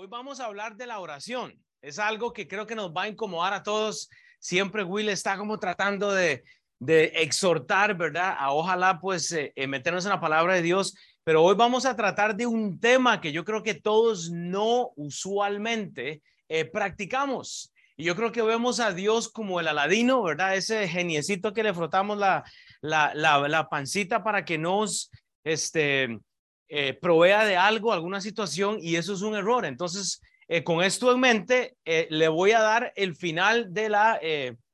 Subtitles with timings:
[0.00, 1.60] Hoy vamos a hablar de la oración.
[1.82, 4.08] Es algo que creo que nos va a incomodar a todos.
[4.38, 6.44] Siempre Will está como tratando de,
[6.86, 8.36] exhortar, ¿verdad?
[8.38, 10.94] A ojalá pues eh, eh, meternos en la palabra de Dios.
[11.24, 16.22] Pero hoy vamos a tratar de un tema que yo creo que todos no usualmente
[16.48, 17.72] eh, practicamos.
[17.96, 20.54] Y yo creo que vemos a Dios como el aladino, ¿verdad?
[20.54, 22.44] Ese geniecito que le frotamos la,
[22.82, 25.10] la, la, pancita para que nos,
[25.42, 26.20] este,
[26.68, 29.64] eh, provea de algo, alguna situación, y eso es un error.
[29.64, 34.20] Entonces, eh, con esto en mente, eh, le voy a dar el final de la,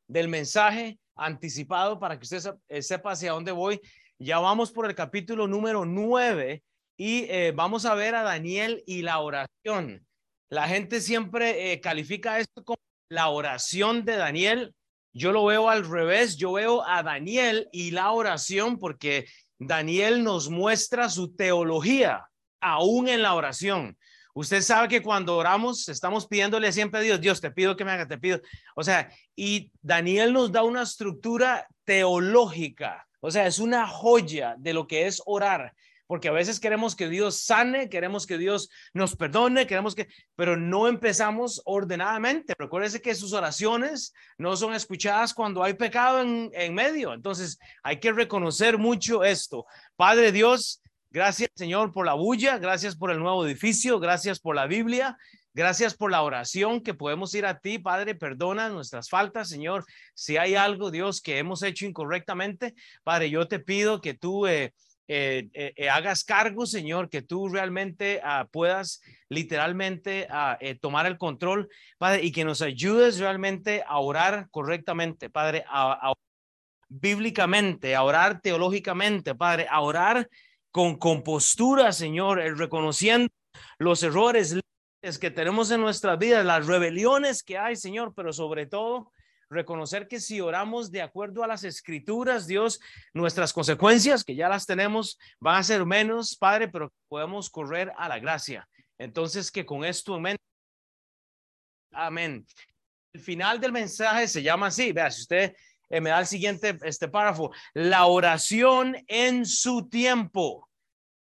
[0.09, 3.81] del mensaje anticipado para que usted sepa hacia dónde voy.
[4.19, 6.63] Ya vamos por el capítulo número nueve
[6.97, 10.07] y vamos a ver a Daniel y la oración.
[10.51, 14.75] La gente siempre califica esto como la oración de Daniel.
[15.13, 19.27] Yo lo veo al revés, yo veo a Daniel y la oración porque
[19.67, 22.29] Daniel nos muestra su teología
[22.61, 23.97] aún en la oración.
[24.35, 27.93] Usted sabe que cuando oramos estamos pidiéndole siempre a Dios, Dios, te pido que me
[27.93, 28.41] haga, te pido.
[28.75, 33.07] O sea, y Daniel nos da una estructura teológica.
[33.21, 35.73] O sea, es una joya de lo que es orar
[36.07, 40.57] porque a veces queremos que Dios sane, queremos que Dios nos perdone, queremos que, pero
[40.57, 42.55] no empezamos ordenadamente.
[42.59, 47.15] Recuérdese que sus oraciones no son escuchadas cuando hay pecado en, en medio.
[47.15, 49.67] Entonces hay que reconocer mucho esto.
[49.97, 54.67] Padre Dios, gracias Señor por la bulla, gracias por el nuevo edificio, gracias por la
[54.67, 55.17] Biblia.
[55.57, 58.17] Gracias por la oración que podemos ir a ti, Padre.
[58.17, 59.85] Perdona nuestras faltas, Señor.
[60.13, 62.75] Si hay algo, Dios, que hemos hecho incorrectamente,
[63.05, 64.75] Padre, yo te pido que tú eh,
[65.07, 71.19] eh, eh, eh, hagas cargo, Señor, que tú realmente ah, puedas literalmente ah, tomar el
[71.19, 76.15] control, Padre, y que nos ayudes realmente a orar correctamente, Padre, a,
[76.89, 80.29] bíblicamente, a orar teológicamente, Padre, a orar
[80.71, 83.29] con compostura, Señor, reconociendo
[83.79, 84.59] los errores
[85.21, 89.13] que tenemos en nuestras vidas, las rebeliones que hay, Señor, pero sobre todo
[89.51, 92.81] reconocer que si oramos de acuerdo a las escrituras, Dios,
[93.13, 98.09] nuestras consecuencias, que ya las tenemos, van a ser menos, Padre, pero podemos correr a
[98.09, 98.69] la gracia.
[98.99, 100.37] Entonces, que con esto, amén.
[101.93, 102.47] Amén.
[103.13, 105.55] El final del mensaje se llama así, vea, si usted
[105.89, 110.69] eh, me da el siguiente este párrafo, la oración en su tiempo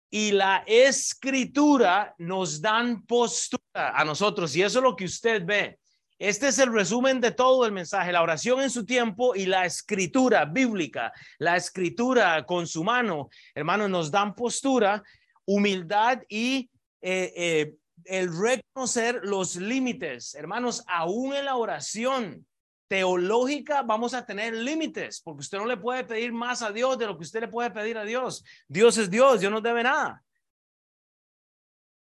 [0.09, 5.79] y la escritura nos dan postura a nosotros y eso es lo que usted ve.
[6.17, 9.65] Este es el resumen de todo el mensaje, la oración en su tiempo y la
[9.65, 15.03] escritura bíblica, la escritura con su mano, hermanos, nos dan postura,
[15.45, 16.69] humildad y
[17.01, 17.73] eh, eh,
[18.05, 22.45] el reconocer los límites, hermanos, aún en la oración
[22.87, 27.07] teológica vamos a tener límites, porque usted no le puede pedir más a Dios de
[27.07, 28.43] lo que usted le puede pedir a Dios.
[28.67, 30.23] Dios es Dios, Dios no debe nada.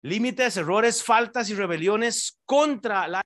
[0.03, 3.21] Límites, errores, faltas y rebeliones contra la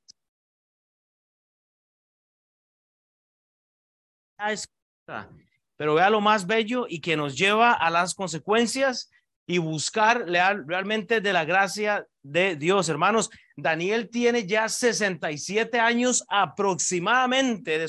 [5.76, 9.12] pero vea lo más bello y que nos lleva a las consecuencias
[9.48, 12.90] y buscar realmente de la gracia de Dios.
[12.90, 17.86] Hermanos, Daniel tiene ya 67 años aproximadamente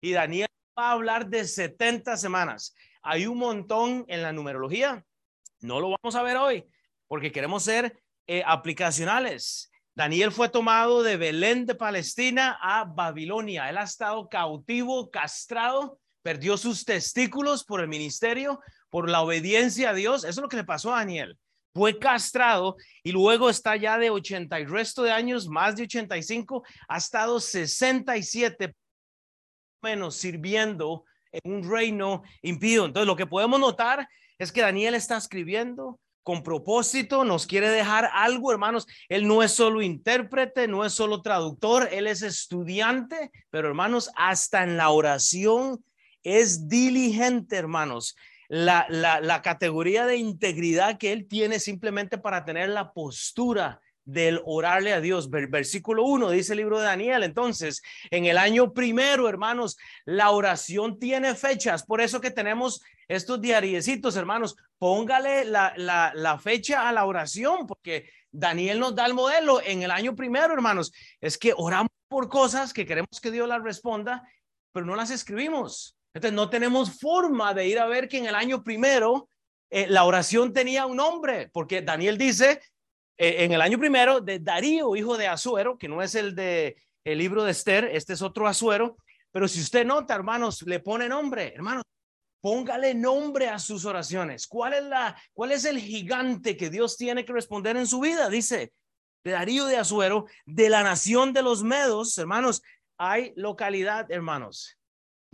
[0.00, 2.74] y Daniel va a hablar de 70 semanas.
[3.02, 5.04] Hay un montón en la numerología.
[5.60, 6.66] No lo vamos a ver hoy
[7.06, 9.70] porque queremos ser eh, aplicacionales.
[9.96, 13.70] Daniel fue tomado de Belén de Palestina a Babilonia.
[13.70, 18.60] Él ha estado cautivo, castrado, perdió sus testículos por el ministerio,
[18.90, 20.24] por la obediencia a Dios.
[20.24, 21.38] Eso es lo que le pasó a Daniel.
[21.72, 26.64] Fue castrado y luego está ya de 80 y resto de años, más de 85,
[26.88, 28.74] ha estado 67
[29.80, 32.86] menos sirviendo en un reino impío.
[32.86, 38.10] Entonces, lo que podemos notar es que Daniel está escribiendo con propósito, nos quiere dejar
[38.12, 38.86] algo, hermanos.
[39.08, 44.64] Él no es solo intérprete, no es solo traductor, él es estudiante, pero hermanos, hasta
[44.64, 45.84] en la oración
[46.24, 48.16] es diligente, hermanos.
[48.48, 54.40] La, la, la categoría de integridad que él tiene simplemente para tener la postura del
[54.44, 55.30] orarle a Dios.
[55.30, 57.22] Versículo 1 dice el libro de Daniel.
[57.22, 61.84] Entonces, en el año primero, hermanos, la oración tiene fechas.
[61.84, 64.56] Por eso que tenemos estos diariecitos, hermanos.
[64.78, 69.90] Póngale la, la, fecha a la oración, porque Daniel nos da el modelo en el
[69.90, 70.92] año primero, hermanos.
[71.20, 74.28] Es que oramos por cosas que queremos que Dios las responda,
[74.72, 75.96] pero no las escribimos.
[76.12, 79.28] Entonces, no tenemos forma de ir a ver que en el año primero
[79.70, 82.60] eh, la oración tenía un nombre, porque Daniel dice,
[83.16, 87.18] en el año primero de Darío, hijo de Azuero, que no es el de el
[87.18, 88.96] libro de Esther, este es otro Azuero,
[89.30, 91.84] pero si usted nota, hermanos, le pone nombre, hermanos,
[92.40, 94.46] póngale nombre a sus oraciones.
[94.46, 98.28] ¿Cuál es la cuál es el gigante que Dios tiene que responder en su vida?
[98.28, 98.72] Dice,
[99.24, 102.62] Darío de Azuero, de la nación de los Medos, hermanos,
[102.98, 104.78] hay localidad, hermanos.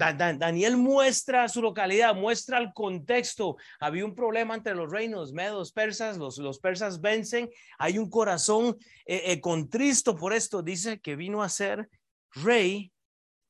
[0.01, 3.57] Daniel muestra su localidad, muestra el contexto.
[3.79, 7.51] Había un problema entre los reinos medos, persas, los, persas vencen.
[7.79, 10.63] Hay un corazón eh, eh, contristo por esto.
[10.63, 11.91] Dice que vino a ser
[12.33, 12.93] rey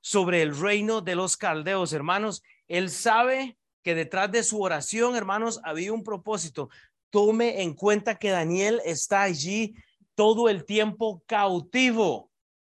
[0.01, 2.43] sobre el reino de los caldeos, hermanos.
[2.67, 6.69] Él sabe que detrás de su oración, hermanos, había un propósito.
[7.11, 9.75] Tome en cuenta que Daniel está allí
[10.17, 12.31] todo el tiempo cautivo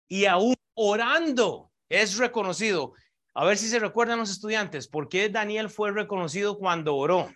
[0.10, 1.72] y aún orando.
[1.88, 2.94] Es reconocido.
[3.40, 7.32] A ver si se recuerdan los estudiantes, ¿por qué Daniel fue reconocido cuando oró?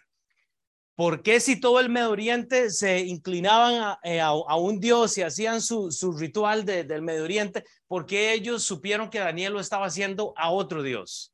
[0.96, 4.22] ¿Por qué si todo el Medio Oriente se inclinaban a, eh,
[4.58, 5.90] un Dios y hacían su,
[6.20, 10.84] ritual del Medio Oriente, por qué ellos supieron que Daniel lo estaba haciendo a otro
[10.84, 11.34] Dios?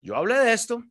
[0.00, 0.82] Yo hablé de esto.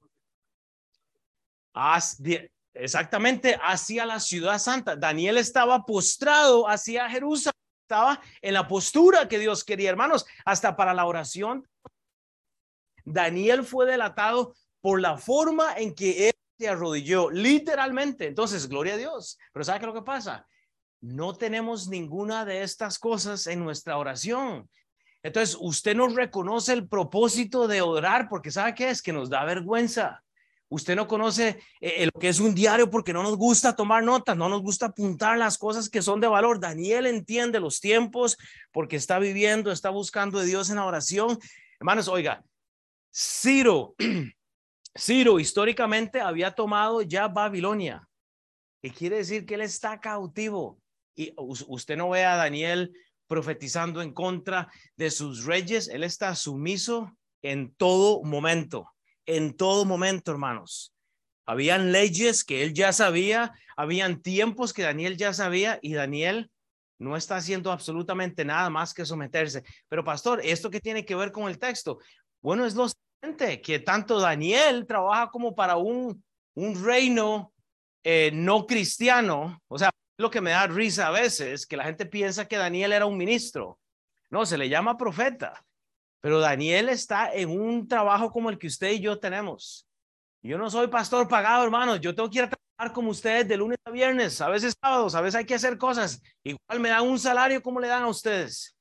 [2.75, 4.95] exactamente hacia la ciudad santa.
[4.95, 10.93] Daniel estaba postrado hacia Jerusalén, estaba en la postura que Dios quería, hermanos, hasta para
[10.93, 11.67] la oración.
[13.11, 18.27] Daniel fue delatado por la forma en que él se arrodilló, literalmente.
[18.27, 19.37] Entonces, gloria a Dios.
[19.53, 20.47] Pero ¿sabe qué lo que pasa?
[21.01, 24.69] No tenemos ninguna de estas cosas en nuestra oración.
[25.23, 29.01] Entonces, usted no reconoce el propósito de orar porque ¿sabe qué es?
[29.01, 30.23] Que nos da vergüenza.
[30.71, 34.37] Usted no conoce eh, lo que es un diario porque no nos gusta tomar notas,
[34.37, 36.59] no nos gusta apuntar las cosas que son de valor.
[36.59, 38.37] Daniel entiende los tiempos
[38.71, 41.39] porque está viviendo, está buscando de Dios en la oración.
[41.79, 42.43] Hermanos, oiga,
[43.11, 43.95] Ciro
[44.97, 48.07] Ciro históricamente había tomado ya Babilonia,
[48.81, 50.79] que quiere decir que él está cautivo.
[51.15, 52.91] Y usted no ve a Daniel
[53.27, 57.11] profetizando en contra de sus reyes, él está sumiso
[57.41, 58.89] en todo momento,
[59.25, 60.93] en todo momento, hermanos.
[61.45, 66.51] Habían leyes que él ya sabía, habían tiempos que Daniel ya sabía y Daniel
[66.99, 69.63] no está haciendo absolutamente nada más que someterse.
[69.87, 71.99] Pero pastor, ¿esto qué tiene que ver con el texto?
[72.41, 72.87] Bueno, es lo
[73.61, 76.23] que tanto Daniel trabaja como para un,
[76.55, 77.53] un reino
[78.03, 79.61] eh, no cristiano.
[79.67, 82.93] O sea, lo que me da risa a veces, que la gente piensa que Daniel
[82.93, 83.79] era un ministro.
[84.29, 85.65] No, se le llama profeta.
[86.21, 89.87] Pero Daniel está en un trabajo como el que usted y yo tenemos.
[90.41, 91.99] Yo no soy pastor pagado, hermanos.
[92.01, 95.15] Yo tengo que ir a trabajar como ustedes de lunes a viernes, a veces sábados,
[95.15, 96.21] a veces hay que hacer cosas.
[96.43, 98.75] Igual me dan un salario como le dan a ustedes.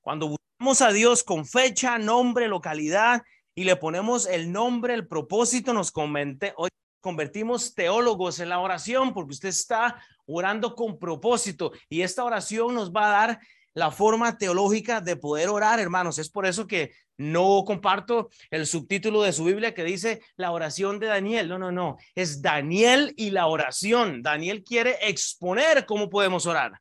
[0.00, 3.22] Cuando buscamos a Dios con fecha, nombre, localidad
[3.52, 6.70] y le ponemos el nombre, el propósito, nos comente, hoy
[7.00, 12.92] convertimos teólogos en la oración porque usted está orando con propósito y esta oración nos
[12.92, 13.40] va a dar
[13.74, 16.20] la forma teológica de poder orar, hermanos.
[16.20, 21.00] Es por eso que no comparto el subtítulo de su Biblia que dice la oración
[21.00, 21.48] de Daniel.
[21.48, 21.96] No, no, no.
[22.14, 24.22] Es Daniel y la oración.
[24.22, 26.80] Daniel quiere exponer cómo podemos orar.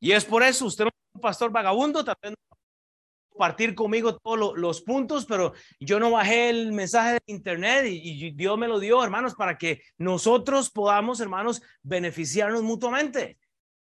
[0.00, 2.34] Y es por eso, usted no un pastor vagabundo, también
[3.30, 8.58] compartir conmigo todos los puntos, pero yo no bajé el mensaje de internet y, Dios
[8.58, 13.38] me lo dio, hermanos, para que nosotros podamos, hermanos, beneficiarnos mutuamente.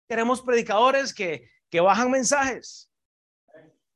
[0.08, 2.90] Queremos predicadores que, que bajan mensajes.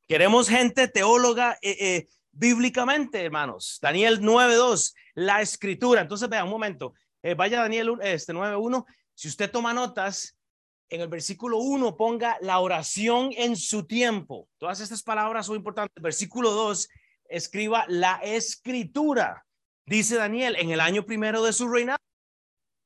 [0.07, 3.79] Queremos gente teóloga eh, eh, bíblicamente, hermanos.
[3.81, 6.01] Daniel 9.2, la escritura.
[6.01, 6.93] Entonces, vea un momento.
[7.21, 8.85] Eh, vaya Daniel este 9.1.
[9.13, 10.38] Si usted toma notas,
[10.89, 14.47] en el versículo 1 ponga la oración en su tiempo.
[14.57, 16.01] Todas estas palabras son importantes.
[16.01, 16.89] Versículo 2
[17.29, 19.45] escriba la escritura.
[19.85, 21.99] Dice Daniel, en el año primero de su reinado,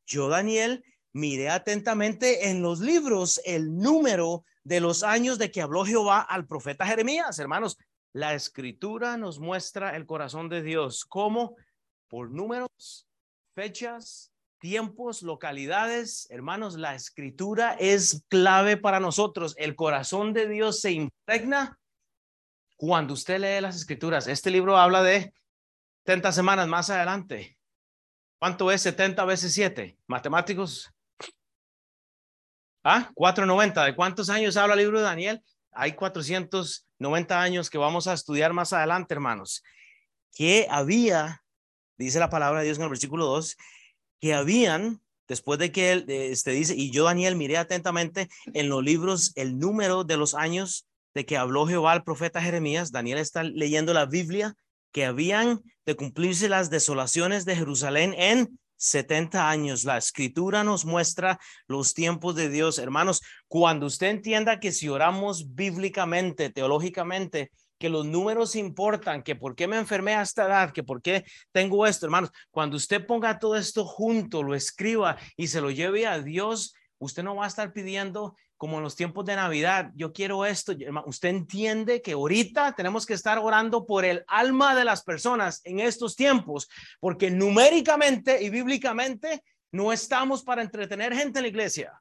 [0.05, 0.83] yo Daniel
[1.13, 6.45] miré atentamente en los libros el número de los años de que habló Jehová al
[6.45, 7.39] profeta Jeremías.
[7.39, 7.77] Hermanos,
[8.13, 11.55] la escritura nos muestra el corazón de Dios, como
[12.07, 13.07] por números,
[13.55, 14.32] fechas,
[14.63, 19.55] tiempos, localidades, hermanos, la escritura es clave para nosotros.
[19.57, 21.77] El corazón de Dios se impregna
[22.77, 24.25] cuando usted lee las escrituras.
[24.25, 25.33] Este libro habla de
[26.05, 27.57] 70 semanas más adelante.
[28.39, 29.97] ¿Cuánto es 70 veces 7?
[30.07, 30.89] Matemáticos.
[32.85, 33.83] Ah, 490.
[33.83, 35.43] ¿De cuántos años habla el libro de Daniel?
[35.73, 39.61] Hay 490 años que vamos a estudiar más adelante, hermanos.
[40.33, 41.43] Que había,
[41.97, 43.57] dice la palabra de Dios en el versículo 2,
[44.23, 48.81] que habían, después de que él este, dice, y yo Daniel miré atentamente en los
[48.81, 53.43] libros el número de los años de que habló Jehová al profeta Jeremías, Daniel está
[53.43, 54.55] leyendo la Biblia,
[54.93, 59.83] que habían de cumplirse las desolaciones de Jerusalén en 70 años.
[59.83, 61.37] La escritura nos muestra
[61.67, 62.79] los tiempos de Dios.
[62.79, 67.51] Hermanos, cuando usted entienda que si oramos bíblicamente, teológicamente,
[67.83, 71.25] que los números importan, que por qué me enfermé a esta edad, que por qué
[71.51, 72.31] tengo esto, hermanos.
[72.49, 77.23] Cuando usted ponga todo esto junto, lo escriba y se lo lleve a Dios, usted
[77.23, 80.71] no va a estar pidiendo como en los tiempos de Navidad, yo quiero esto.
[81.07, 85.81] Usted entiende que ahorita tenemos que estar orando por el alma de las personas en
[85.81, 86.69] estos tiempos,
[87.01, 91.99] porque numéricamente y bíblicamente no estamos para entretener gente en la iglesia.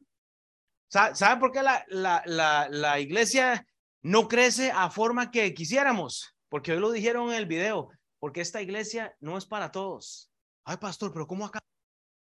[0.88, 3.66] ¿Sabe por qué la, la, la, la iglesia
[4.02, 6.34] no crece a forma que quisiéramos?
[6.48, 10.30] Porque hoy lo dijeron en el video, porque esta iglesia no es para todos.
[10.64, 11.60] Ay, pastor, pero ¿cómo acá?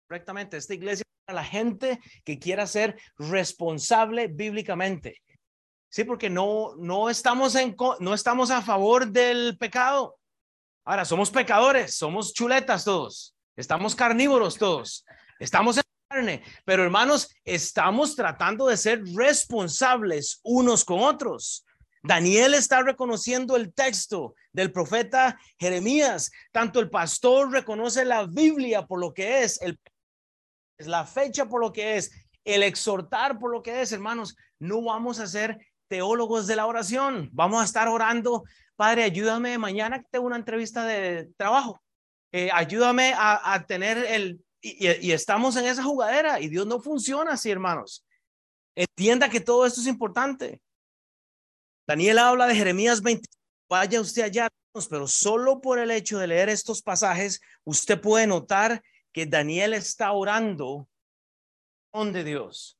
[0.07, 5.21] Correctamente, esta iglesia es para la gente que quiera ser responsable bíblicamente.
[5.89, 10.17] Sí, porque no, no, estamos en, no estamos a favor del pecado.
[10.85, 15.05] Ahora, somos pecadores, somos chuletas todos, estamos carnívoros todos,
[15.39, 21.65] estamos en carne, pero hermanos, estamos tratando de ser responsables unos con otros.
[22.07, 26.31] Daniel está reconociendo el texto del profeta Jeremías.
[26.51, 29.79] Tanto el pastor reconoce la Biblia por lo que es, el,
[30.79, 32.11] la fecha por lo que es,
[32.45, 34.35] el exhortar por lo que es, hermanos.
[34.57, 35.57] No vamos a ser
[35.89, 37.29] teólogos de la oración.
[37.33, 38.43] Vamos a estar orando,
[38.75, 41.81] Padre, ayúdame mañana que tengo una entrevista de trabajo.
[42.31, 44.39] Eh, ayúdame a, tener el...
[44.61, 48.05] Y, y estamos en esa jugadera y Dios no funciona así, hermanos.
[48.75, 50.61] Entienda que todo esto es importante.
[51.87, 53.27] Daniel habla de Jeremías 20.
[53.69, 54.49] Vaya usted allá,
[54.89, 60.11] pero solo por el hecho de leer estos pasajes, usted puede notar que Daniel está
[60.11, 60.87] orando
[62.05, 62.77] de Dios.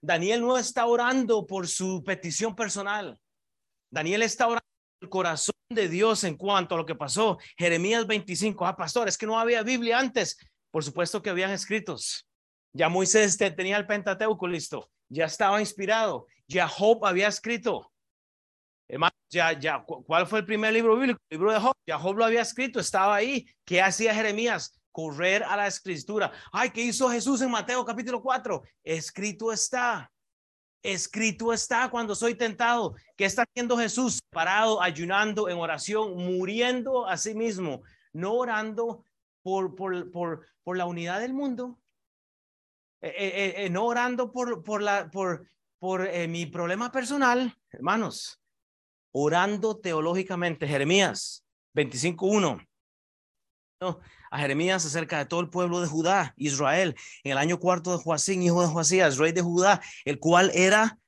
[0.00, 3.18] Daniel no está orando por su petición personal.
[3.90, 4.60] Daniel está orando
[5.00, 7.38] por el corazón de Dios en cuanto a lo que pasó.
[7.58, 8.64] Jeremías 25.
[8.64, 10.38] Ah, pastor, es que no había Biblia antes.
[10.70, 12.26] Por supuesto que habían escritos.
[12.72, 14.88] Ya Moisés tenía el Pentateuco listo.
[15.08, 16.26] Ya estaba inspirado.
[16.46, 17.89] Ya Job había escrito.
[18.90, 21.20] Hermano, ya, ya, ¿cuál fue el primer libro bíblico?
[21.28, 21.74] El libro de Job.
[21.86, 23.46] Ya Job lo había escrito, estaba ahí.
[23.64, 24.82] ¿Qué hacía Jeremías?
[24.90, 26.32] Correr a la escritura.
[26.50, 28.62] Ay, ¿qué hizo Jesús en Mateo capítulo 4?
[28.82, 30.10] Escrito está.
[30.82, 32.96] Escrito está cuando soy tentado.
[33.16, 34.18] ¿Qué está haciendo Jesús?
[34.28, 37.82] Parado, ayunando, en oración, muriendo a sí mismo,
[38.12, 39.04] no orando
[39.42, 41.78] por, por, por, por la unidad del mundo,
[43.02, 45.46] eh, eh, eh, no orando por, por, la, por,
[45.78, 48.39] por mi problema personal, hermanos
[49.12, 50.66] orando teológicamente.
[50.66, 52.66] Jeremías 25.1.
[54.30, 58.02] a Jeremías acerca de todo el pueblo de Judá, Israel, en el año cuarto de
[58.02, 60.98] Joacín, hijo de Joacías, rey de Judá, el cual era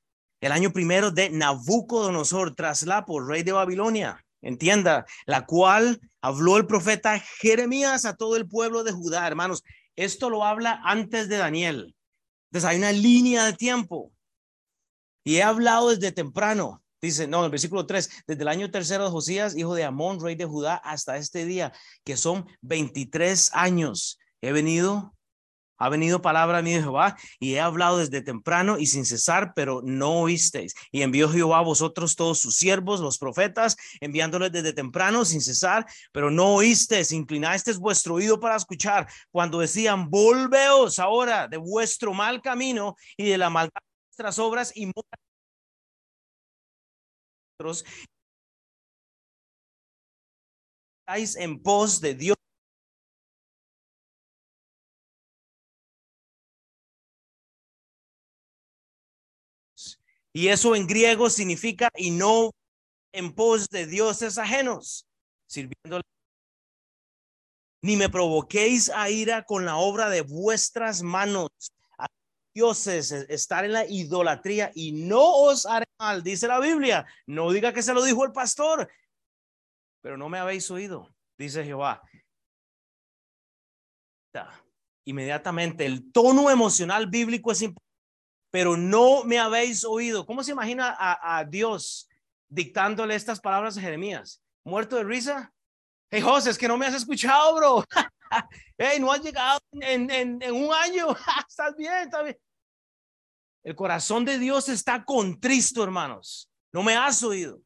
[0.40, 4.24] el año primero de Nabucodonosor, traslapo, rey de Babilonia.
[4.40, 9.62] Entienda, la cual habló el profeta Jeremías a todo el pueblo de Judá, hermanos.
[9.94, 11.94] Esto lo habla antes de Daniel.
[12.50, 14.12] Entonces hay una línea de tiempo.
[15.24, 19.04] Y he hablado desde temprano Dice, no, en el versículo 3, desde el año tercero
[19.04, 21.72] de Josías, hijo de Amón, rey de Judá, hasta este día,
[22.04, 25.12] que son 23 años, he venido,
[25.78, 29.82] ha venido palabra mí de Jehová, y he hablado desde temprano y sin cesar, pero
[29.82, 30.74] no oísteis.
[30.92, 35.84] Y envió Jehová a vosotros todos sus siervos, los profetas, enviándoles desde temprano sin cesar,
[36.12, 42.40] pero no oísteis, inclinasteis vuestro oído para escuchar, cuando decían, volveos ahora de vuestro mal
[42.40, 44.86] camino y de la maldad de vuestras obras y
[51.00, 52.36] estáis en pos de Dios.
[60.34, 62.52] Y eso en griego significa y no
[63.12, 65.06] en pos de dioses ajenos,
[65.46, 66.02] sirviéndole.
[67.82, 71.50] Ni me provoquéis a ira con la obra de vuestras manos,
[72.54, 75.86] dioses, estar en la idolatría y no os haré
[76.22, 77.06] dice la Biblia.
[77.26, 78.90] No diga que se lo dijo el pastor,
[80.00, 82.02] pero no me habéis oído, dice Jehová.
[85.04, 87.64] Inmediatamente, el tono emocional bíblico es
[88.50, 90.26] pero no me habéis oído.
[90.26, 92.08] ¿Cómo se imagina a, Dios
[92.50, 94.42] dictándole estas palabras a Jeremías?
[94.62, 95.52] ¿Muerto de risa?
[96.10, 97.84] Hey, José, es que no me has escuchado, bro.
[98.76, 101.16] hey, no has llegado en, en, en un año.
[101.48, 102.38] Estás bien, estás bien.
[103.62, 106.50] El corazón de Dios está contristo, hermanos.
[106.72, 107.60] No me has oído.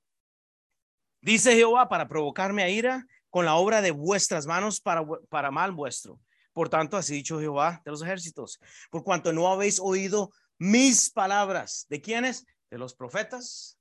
[1.21, 5.73] Dice Jehová para provocarme a ira con la obra de vuestras manos para, para mal
[5.73, 6.21] vuestro.
[6.53, 8.59] Por tanto, así dicho Jehová de los ejércitos,
[8.91, 11.87] por cuanto no habéis oído mis palabras.
[11.89, 12.47] ¿De quiénes?
[12.71, 13.79] De los profetas,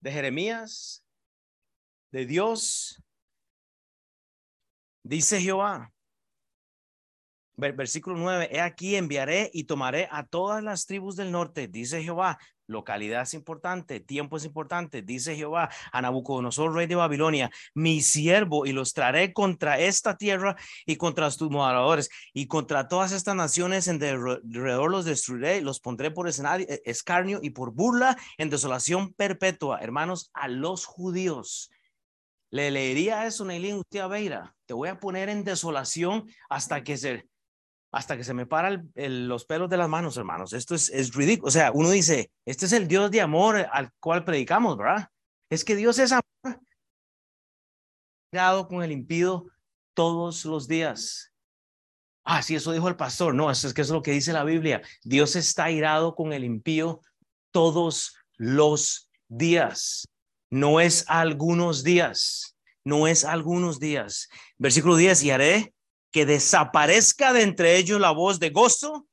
[0.00, 1.02] de Jeremías,
[2.12, 3.02] de Dios.
[5.02, 5.92] Dice Jehová,
[7.58, 12.38] Versículo 9, he aquí enviaré y tomaré a todas las tribus del norte, dice Jehová.
[12.66, 18.66] Localidad es importante, tiempo es importante, dice Jehová a Nabucodonosor, rey de Babilonia, mi siervo,
[18.66, 23.88] y los traeré contra esta tierra y contra tus moradores y contra todas estas naciones
[23.88, 29.14] en alrededor los destruiré, los pondré por escenario, e, escarnio y por burla en desolación
[29.14, 29.78] perpetua.
[29.80, 31.70] Hermanos, a los judíos
[32.50, 34.54] le leería eso, Neilín Beira.
[34.66, 37.28] Te voy a poner en desolación hasta que se
[37.96, 40.52] hasta que se me paran los pelos de las manos, hermanos.
[40.52, 41.48] Esto es, ridículo.
[41.48, 45.08] O sea, uno dice, este es el Dios de amor al cual predicamos, ¿verdad?
[45.48, 46.60] Es que Dios es amor.
[48.68, 49.46] con el impío
[49.94, 51.32] todos los días.
[52.22, 53.34] Ah, sí, eso dijo el pastor.
[53.34, 54.82] No, eso es que es lo que dice la Biblia.
[55.02, 57.00] Dios está irado con el impío
[57.50, 60.06] todos los días.
[60.50, 62.58] No es algunos días.
[62.84, 64.28] No es algunos días.
[64.58, 65.75] Versículo 10, y haré
[66.16, 69.06] que desaparezca de entre ellos la voz de gozo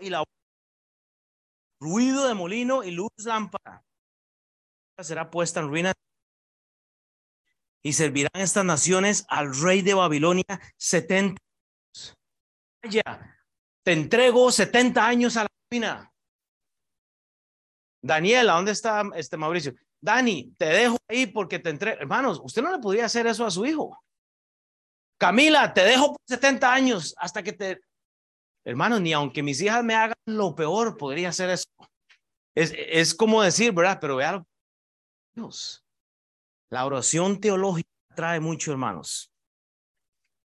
[0.00, 0.24] y la
[1.78, 3.84] ruido de molino y luz lámpara.
[4.98, 5.92] Será puesta en ruina
[7.84, 12.14] y servirán estas naciones al rey de Babilonia 70 años.
[12.88, 13.36] Ya,
[13.84, 16.10] te entrego 70 años a la ruina.
[18.02, 19.74] Daniela, ¿dónde está este Mauricio?
[20.00, 22.00] Dani, te dejo ahí porque te entrego.
[22.00, 24.02] Hermanos, usted no le podría hacer eso a su hijo.
[25.20, 27.82] Camila, te dejo por 70 años hasta que te...
[28.64, 31.66] Hermano, ni aunque mis hijas me hagan lo peor, podría hacer eso.
[32.54, 33.98] Es, como decir, ¿verdad?
[34.00, 34.42] Pero vea,
[35.34, 35.84] Dios,
[36.70, 39.30] la oración teológica trae mucho, hermanos.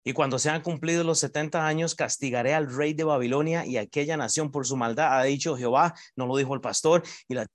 [0.04, 4.50] Y cuando sean cumplidos los 70 años, castigaré al rey de Babilonia y aquella nación
[4.50, 7.46] por su maldad, ha dicho Jehová, no lo dijo el pastor, y la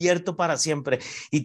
[0.00, 0.98] cierto para siempre.
[1.30, 1.44] Y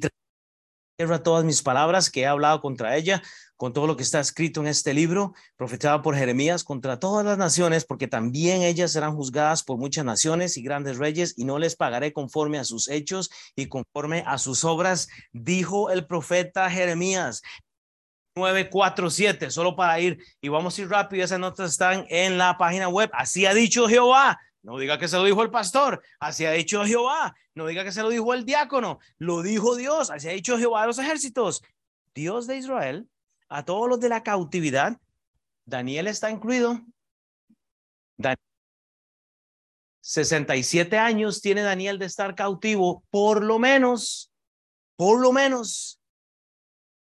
[0.97, 3.21] tierra todas mis palabras que he hablado contra ella,
[3.57, 7.37] con todo lo que está escrito en este libro, profetizado por Jeremías, contra todas las
[7.37, 11.75] naciones, porque también ellas serán juzgadas por muchas naciones y grandes reyes, y no les
[11.75, 17.41] pagaré conforme a sus hechos y conforme a sus obras, dijo el profeta Jeremías.
[18.37, 22.89] 947, solo para ir, y vamos a ir rápido, esas notas están en la página
[22.89, 23.09] web.
[23.13, 26.83] Así ha dicho Jehová, no diga que se lo dijo el pastor, así ha dicho
[26.83, 27.35] Jehová.
[27.53, 30.81] No diga que se lo dijo el diácono, lo dijo Dios, así ha dicho Jehová
[30.81, 31.61] de los ejércitos.
[32.15, 33.07] Dios de Israel,
[33.47, 34.99] a todos los de la cautividad,
[35.65, 36.81] Daniel está incluido.
[40.01, 44.31] 67 años tiene Daniel de estar cautivo, por lo menos,
[44.95, 46.01] por lo menos.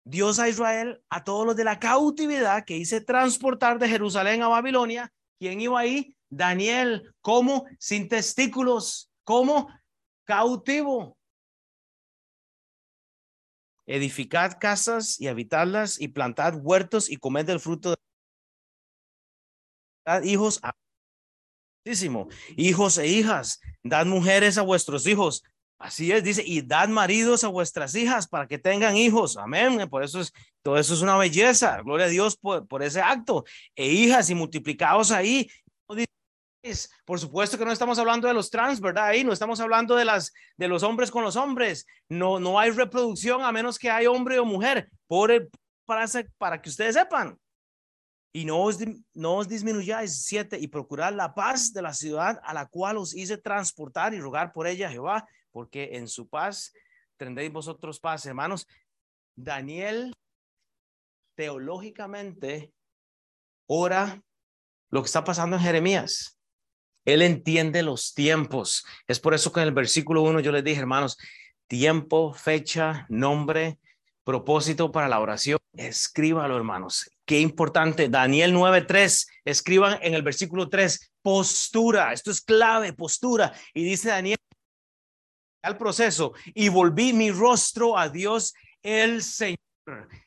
[0.02, 4.48] Dios a Israel, a todos los de la cautividad que hice transportar de Jerusalén a
[4.48, 5.12] Babilonia.
[5.38, 6.16] ¿Quién iba ahí?
[6.36, 7.66] Daniel, ¿cómo?
[7.78, 9.68] Sin testículos, ¿cómo?
[10.24, 11.16] Cautivo.
[13.86, 17.96] Edificad casas y habitarlas y plantad huertos y comed del fruto de
[20.06, 20.60] dad hijos
[22.56, 25.42] hijos e hijas, dad mujeres a vuestros hijos.
[25.78, 29.36] Así es, dice, y dad maridos a vuestras hijas para que tengan hijos.
[29.36, 29.86] Amén.
[29.90, 31.82] Por eso es, todo eso es una belleza.
[31.82, 33.44] Gloria a Dios por, por ese acto.
[33.74, 35.50] E hijas y multiplicados ahí.
[37.04, 39.06] Por supuesto que no estamos hablando de los trans, ¿verdad?
[39.06, 41.86] Ahí no estamos hablando de las de los hombres con los hombres.
[42.08, 44.88] No no hay reproducción a menos que hay hombre o mujer.
[45.06, 45.50] Por
[45.84, 46.06] para
[46.38, 47.38] para que ustedes sepan.
[48.32, 48.78] Y no os,
[49.12, 53.14] no os disminuyáis, siete, y procurar la paz de la ciudad a la cual os
[53.14, 56.72] hice transportar y rogar por ella, Jehová, porque en su paz
[57.16, 58.66] tendréis vosotros paz, hermanos.
[59.36, 60.12] Daniel,
[61.36, 62.72] teológicamente,
[63.66, 64.20] ora
[64.90, 66.40] lo que está pasando en Jeremías.
[67.04, 68.84] Él entiende los tiempos.
[69.06, 71.18] Es por eso que en el versículo 1 yo les dije, hermanos,
[71.66, 73.78] tiempo, fecha, nombre,
[74.24, 75.58] propósito para la oración.
[75.74, 77.10] Escríbalo, hermanos.
[77.26, 78.08] Qué importante.
[78.08, 79.26] Daniel 9:3.
[79.44, 82.12] Escriban en el versículo 3, postura.
[82.12, 83.52] Esto es clave, postura.
[83.72, 84.38] Y dice Daniel
[85.62, 89.58] al proceso y volví mi rostro a Dios el Señor.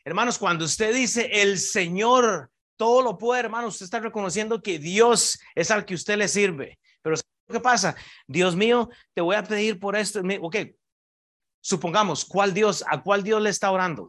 [0.03, 3.67] Hermanos, cuando usted dice el Señor, todo lo puede, hermano.
[3.67, 6.79] Usted está reconociendo que Dios es al que usted le sirve.
[7.01, 7.15] Pero
[7.49, 7.95] ¿qué pasa?
[8.27, 10.21] Dios mío, te voy a pedir por esto.
[10.41, 10.57] Ok,
[11.61, 14.07] supongamos, ¿cuál Dios, a cuál Dios le está orando?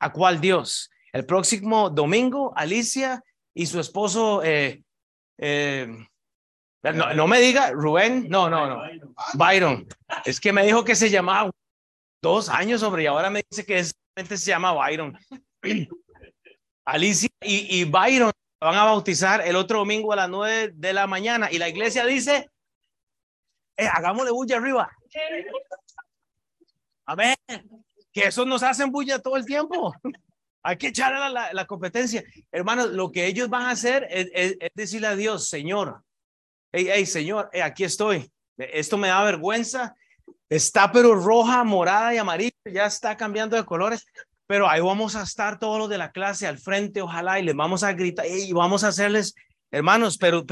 [0.00, 0.90] ¿A cuál Dios?
[1.12, 3.22] El próximo domingo, Alicia
[3.54, 4.82] y su esposo, eh,
[5.38, 5.88] eh,
[6.82, 8.82] no, no, me diga Rubén, no, no, no,
[9.34, 9.86] Byron.
[10.24, 11.50] Es que me dijo que se llamaba
[12.22, 15.18] dos años sobre y ahora me dice que se llama Byron.
[16.90, 21.48] Alicia y, Byron van a bautizar el otro domingo a las nueve de la mañana
[21.50, 22.50] y la iglesia dice,
[23.76, 24.90] eh, hagámosle bulla arriba.
[27.06, 27.36] A ver,
[28.12, 29.94] que eso nos hacen bulla todo el tiempo.
[30.64, 32.24] Hay que echarle la, competencia.
[32.50, 36.02] Hermanos, lo que ellos van a hacer es, decirle a Dios, Señor,
[36.72, 38.30] hey, hey, Señor, aquí estoy.
[38.58, 39.94] Esto me da vergüenza.
[40.48, 44.04] Está pero roja, morada y amarilla, ya está cambiando de colores,
[44.50, 47.54] pero ahí vamos a estar todos los de la clase al frente, ojalá, y les
[47.54, 49.36] vamos a gritar y vamos a hacerles,
[49.70, 50.44] hermanos, pero,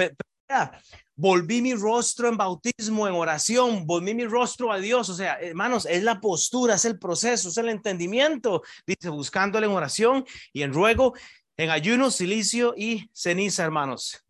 [1.16, 5.08] volví mi rostro en bautismo, en oración, volví mi rostro a Dios.
[5.08, 8.62] O sea, hermanos, es la postura, es el proceso, es el entendimiento.
[8.86, 11.14] Dice, buscándole en oración y en ruego,
[11.56, 14.24] en ayuno, silicio y ceniza, hermanos.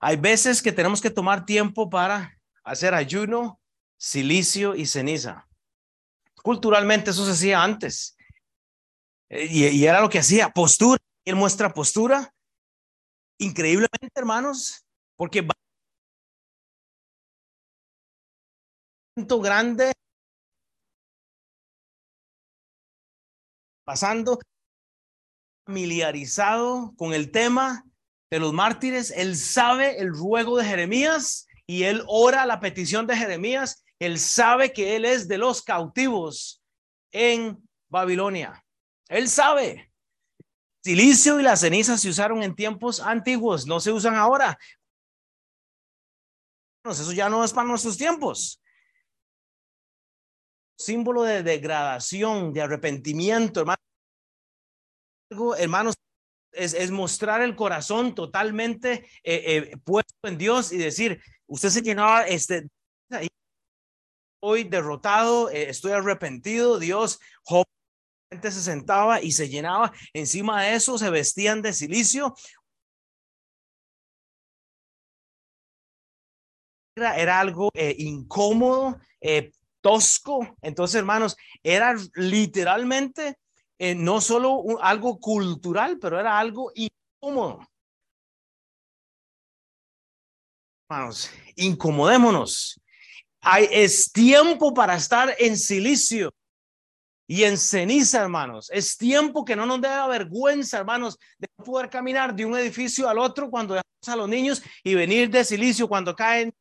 [0.00, 3.60] Hay veces que tenemos que tomar tiempo para hacer ayuno,
[3.98, 5.46] silicio y ceniza.
[6.42, 8.14] Culturalmente eso se hacía antes.
[9.30, 10.98] Y, y era lo que hacía, postura.
[11.24, 12.34] Él muestra postura.
[13.38, 14.84] Increíblemente, hermanos,
[15.16, 15.54] porque va
[19.42, 19.92] grande
[23.84, 24.38] pasando
[25.66, 27.84] familiarizado con el tema
[28.30, 33.16] de los mártires, él sabe el ruego de Jeremías y él ora la petición de
[33.16, 36.62] Jeremías, él sabe que él es de los cautivos
[37.12, 38.63] en Babilonia.
[39.08, 39.92] Él sabe.
[40.82, 44.58] Silicio y la ceniza se usaron en tiempos antiguos, no se usan ahora.
[46.84, 48.60] Eso ya no es para nuestros tiempos
[50.76, 53.78] símbolo de degradación, de arrepentimiento, hermano.
[55.58, 55.94] Hermanos,
[56.52, 61.82] es, es mostrar el corazón totalmente eh, eh, puesto en Dios y decir, usted se
[61.82, 62.68] llenaba, este,
[64.40, 67.18] hoy derrotado, eh, estoy arrepentido, Dios,
[68.30, 72.34] se sentaba y se llenaba, encima de eso se vestían de silicio,
[76.96, 78.98] era, algo incómodo,
[79.80, 80.56] tosco.
[80.62, 83.38] Entonces, hermanos, era literalmente
[83.78, 87.60] eh, no solo algo cultural, pero era algo incómodo.
[90.88, 92.80] Hermanos, incomodémonos.
[93.40, 96.32] Hay, es tiempo para estar en silicio
[97.26, 98.70] y en ceniza, hermanos.
[98.72, 103.18] Es tiempo que no nos dé vergüenza, hermanos, de poder caminar de un edificio al
[103.18, 106.54] otro cuando dejamos a los niños y venir de silicio cuando caen,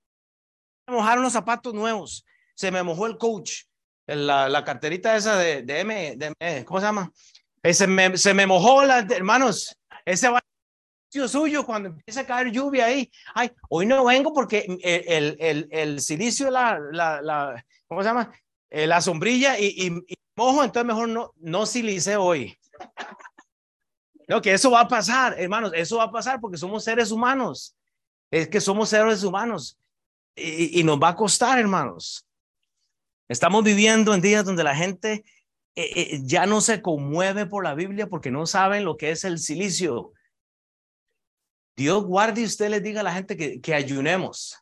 [0.87, 3.63] mojar unos zapatos nuevos se me mojó el coach,
[4.05, 7.11] la, la carterita esa de, de, M, de ¿cómo se llama?
[7.71, 10.41] Se me, se me mojó, la, hermanos, ese va
[11.27, 13.11] suyo cuando empieza a caer lluvia ahí.
[13.35, 18.31] Ay, hoy no vengo porque el, el, el, silicio, la, la, la, ¿cómo se llama?
[18.71, 19.65] Eh, la sombrilla y,
[20.07, 22.57] y, mojo, entonces mejor no, no silice hoy.
[24.27, 27.75] No, que eso va a pasar, hermanos, eso va a pasar porque somos seres humanos.
[28.31, 29.77] Es que somos seres humanos
[30.35, 32.25] y, y nos va a costar, hermanos.
[33.27, 35.23] Estamos viviendo en días donde la gente
[35.75, 39.23] eh, eh, ya no se conmueve por la Biblia porque no saben lo que es
[39.23, 40.13] el silicio.
[41.75, 44.57] Dios guarde y usted les diga a la gente que, que ayunemos.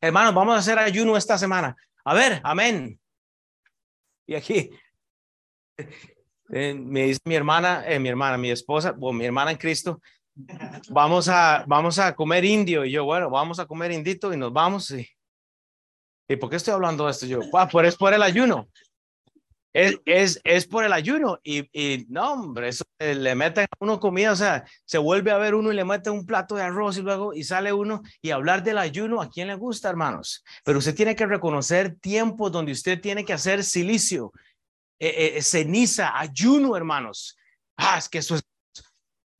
[0.00, 1.76] Hermanos, vamos a hacer ayuno esta semana.
[2.04, 3.00] A ver, amén.
[4.26, 4.70] Y aquí
[5.76, 10.00] eh, me dice mi hermana, mi hermana, mi esposa, o mi hermana en Cristo,
[10.90, 12.84] vamos a, vamos a comer indio.
[12.84, 14.90] Y yo, bueno, vamos a comer indito y nos vamos.
[14.90, 15.06] Y
[16.32, 17.40] ¿Y por qué estoy hablando de esto yo?
[17.52, 18.68] Ah, pues es por el ayuno.
[19.74, 21.38] Es, es, es por el ayuno.
[21.42, 25.30] Y, y no, hombre, eso eh, le meten a uno comida, o sea, se vuelve
[25.30, 28.02] a ver uno y le mete un plato de arroz y luego y sale uno
[28.20, 30.42] y hablar del ayuno, ¿a quién le gusta, hermanos?
[30.64, 34.32] Pero usted tiene que reconocer tiempos donde usted tiene que hacer silicio,
[34.98, 37.36] eh, eh, ceniza, ayuno, hermanos.
[37.76, 38.42] Ah, es que eso es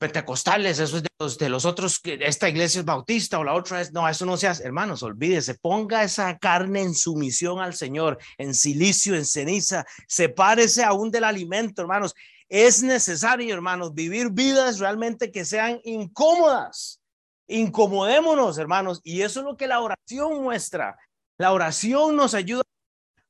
[0.02, 3.80] pentecostales, eso es de los, de los otros, esta iglesia es bautista o la otra
[3.80, 8.18] es, no, eso no se hace, hermanos, olvídese, ponga esa carne en sumisión al Señor,
[8.36, 12.14] en silicio, en ceniza, sepárese aún del alimento, hermanos.
[12.48, 17.00] Es necesario, hermanos, vivir vidas realmente que sean incómodas.
[17.46, 20.98] Incomodémonos, hermanos, y eso es lo que la oración muestra.
[21.38, 22.62] La oración nos ayuda.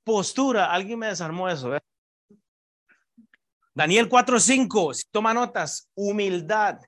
[0.05, 1.77] Postura, alguien me desarmó eso.
[1.77, 1.81] ¿eh?
[3.75, 6.79] Daniel 4:5, si toma notas, humildad.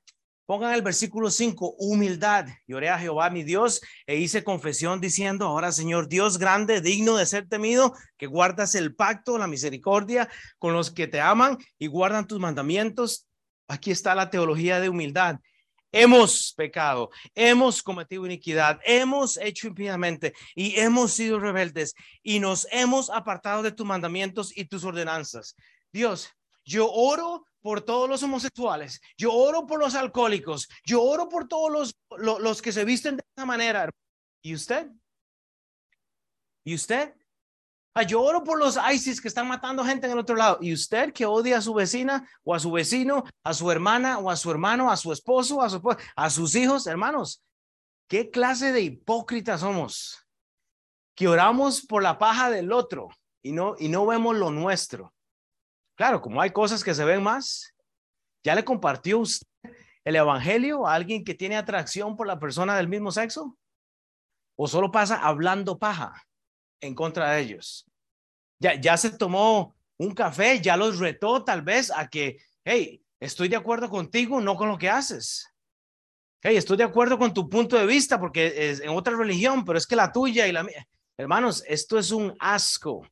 [0.45, 2.47] Pongan el versículo 5, humildad.
[2.67, 7.25] Lloré a Jehová mi Dios e hice confesión diciendo, ahora Señor Dios grande, digno de
[7.25, 12.27] ser temido, que guardas el pacto, la misericordia con los que te aman y guardan
[12.27, 13.27] tus mandamientos.
[13.67, 15.37] Aquí está la teología de humildad.
[15.91, 23.09] Hemos pecado, hemos cometido iniquidad, hemos hecho impíamente y hemos sido rebeldes y nos hemos
[23.09, 25.57] apartado de tus mandamientos y tus ordenanzas.
[25.91, 26.29] Dios,
[26.65, 31.73] yo oro por todos los homosexuales, yo oro por los alcohólicos, yo oro por todos
[31.73, 33.91] los, los, que se visten de esa manera.
[34.43, 34.91] ¿Y usted?
[36.63, 37.15] ¿Y usted?
[37.95, 40.59] Ah, yo oro por los ISIS que están matando gente en el otro lado.
[40.61, 44.31] Y usted que odia a su vecina o a su vecino, a su hermana o
[44.31, 45.69] a su hermano, a su esposo, a,
[46.17, 47.43] a sus hijos, hermanos,
[48.09, 50.27] ¿qué clase de hipócritas somos?
[51.15, 53.09] Que oramos por la paja del otro
[53.43, 55.14] y no, y no vemos lo nuestro.
[55.97, 57.75] Claro, como hay cosas que se ven más,
[58.43, 59.47] ¿ya le compartió usted
[60.05, 63.57] el evangelio a alguien que tiene atracción por la persona del mismo sexo?
[64.57, 66.25] ¿O solo pasa hablando paja?
[66.85, 67.87] en contra de ellos.
[68.61, 73.49] Ya, ya se tomó un café, ya los retó tal vez a que, hey, estoy
[73.49, 75.49] de acuerdo contigo, no con lo que haces.
[76.43, 79.79] Hey, estoy de acuerdo con tu punto de vista porque es en otra religión, pero
[79.79, 80.87] es que la tuya y la mía.
[81.17, 83.07] Hermanos, esto es un asco.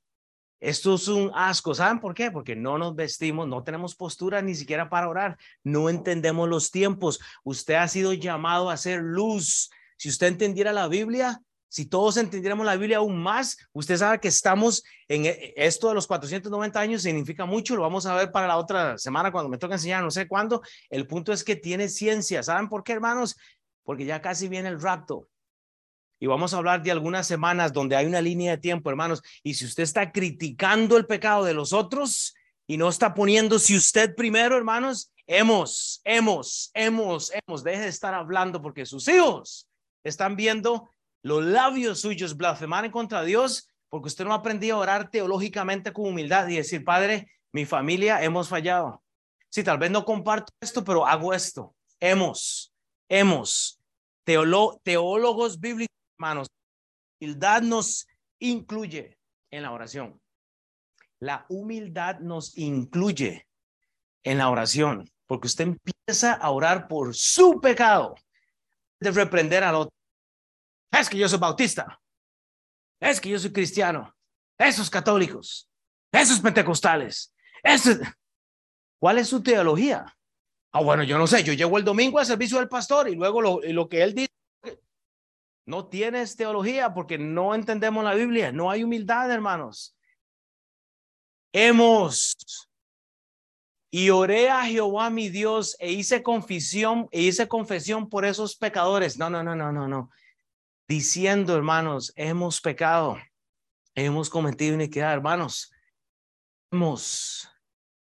[0.63, 1.75] Esto es un asco.
[1.75, 2.31] ¿Saben por qué?
[2.31, 5.37] Porque no nos vestimos, no tenemos postura ni siquiera para orar.
[5.65, 7.19] No entendemos los tiempos.
[7.43, 9.71] Usted ha sido llamado a ser luz.
[9.97, 14.29] Si usted entendiera la Biblia, si todos entendiéramos la Biblia aún más, usted sabe que
[14.29, 18.47] estamos en e, esto de los 490 años, significa mucho, lo vamos a ver para
[18.47, 20.63] la otra semana cuando me toca enseñar, no sé cuándo.
[20.91, 22.41] El punto es que tiene ciencia.
[22.45, 23.37] ¿Saben por qué, hermanos?
[23.83, 25.27] Porque ya casi viene el rapto.
[26.23, 29.25] Y vamos a hablar de algunas semanas donde hay una línea de tiempo, hermanos.
[29.43, 33.77] Y si usted está criticando el pecado de los otros y no está poniendo si
[33.77, 39.67] usted primero, hermanos, hemos, hemos, hemos, hemos, deje de estar hablando porque sus hijos
[40.05, 40.89] están viendo
[41.25, 45.93] los labios suyos blasfemar en contra de Dios porque usted no aprendió a orar teológicamente
[45.93, 49.03] con humildad y decir, Padre, mi familia hemos fallado.
[49.49, 51.75] Sí, tal vez no comparto esto, pero hago esto.
[51.99, 52.73] Hemos,
[53.09, 53.81] hemos.
[54.23, 56.49] teólogos bíblicos, hermanos,
[57.21, 58.07] humildad nos
[58.39, 59.19] incluye
[59.51, 60.21] en la oración.
[61.19, 63.49] La humildad nos incluye
[64.23, 68.15] en la oración, porque usted empieza a orar por su pecado
[69.01, 69.95] de reprender al otro.
[70.93, 72.01] Es que yo soy bautista,
[73.01, 74.15] es que yo soy cristiano,
[74.57, 75.69] esos católicos,
[76.13, 77.35] esos pentecostales,
[79.01, 80.07] ¿cuál es su teología?
[80.71, 83.43] Ah, bueno, yo no sé, yo llego el domingo al servicio del pastor y luego
[83.43, 84.33] lo, lo que él dice,
[85.65, 89.97] no tienes teología porque no entendemos la Biblia, no hay humildad, hermanos.
[91.53, 92.35] Hemos.
[93.91, 99.19] Y oré a Jehová mi Dios e hice confesión e hice confesión por esos pecadores.
[99.19, 100.11] No, no, no, no, no, no.
[100.89, 103.19] Diciendo, hermanos, hemos pecado,
[103.95, 105.71] hemos cometido iniquidad, hermanos,
[106.71, 107.49] hemos,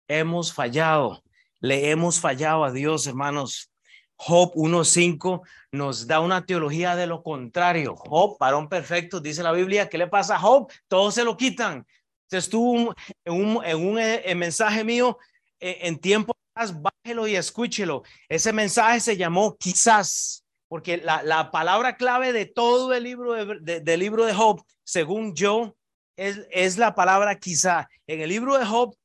[0.08, 1.24] hemos fallado,
[1.60, 3.72] le hemos fallado a Dios, hermanos.
[4.18, 7.96] Job 1.5 nos da una teología de lo contrario.
[7.96, 10.72] Job, varón perfecto, dice la Biblia, ¿qué le pasa a Job?
[10.88, 11.86] Todos se lo quitan.
[12.30, 15.18] Estuvo en un, en un eh, mensaje mío
[15.60, 18.04] eh, en tiempo bájelo y escúchelo.
[18.28, 23.80] Ese mensaje se llamó quizás porque la, la palabra clave de todo el libro de,
[23.80, 25.76] del libro de Job, según yo,
[26.18, 27.88] es, es la palabra quizá.
[28.06, 28.96] En el libro de Job,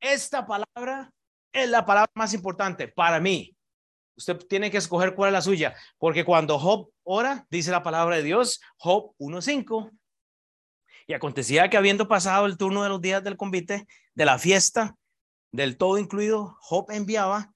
[0.00, 1.12] esta palabra
[1.52, 3.54] es la palabra más importante para mí.
[4.20, 8.16] Usted tiene que escoger cuál es la suya, porque cuando Job ora, dice la palabra
[8.16, 9.90] de Dios, Job 1.5.
[11.06, 14.94] Y acontecía que habiendo pasado el turno de los días del convite, de la fiesta,
[15.52, 17.54] del todo incluido, Job enviaba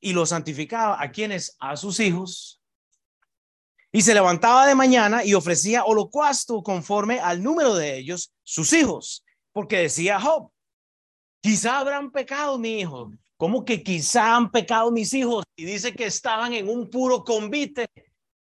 [0.00, 2.60] y lo santificaba a quienes, a sus hijos,
[3.92, 9.24] y se levantaba de mañana y ofrecía holocausto conforme al número de ellos, sus hijos,
[9.52, 10.50] porque decía Job,
[11.40, 15.44] quizá habrán pecado mi hijo, como que quizá han pecado mis hijos?
[15.56, 17.88] Y dice que estaban en un puro convite.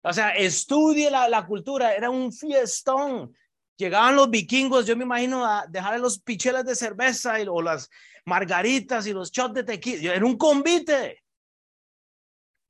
[0.02, 3.34] O sea, estudie la, la cultura, era un fiestón.
[3.78, 7.90] Llegaban los vikingos, yo me imagino, a dejarle los pichelas de cerveza y, o las
[8.26, 10.16] margaritas y los shots de tequila.
[10.16, 11.24] Era un convite.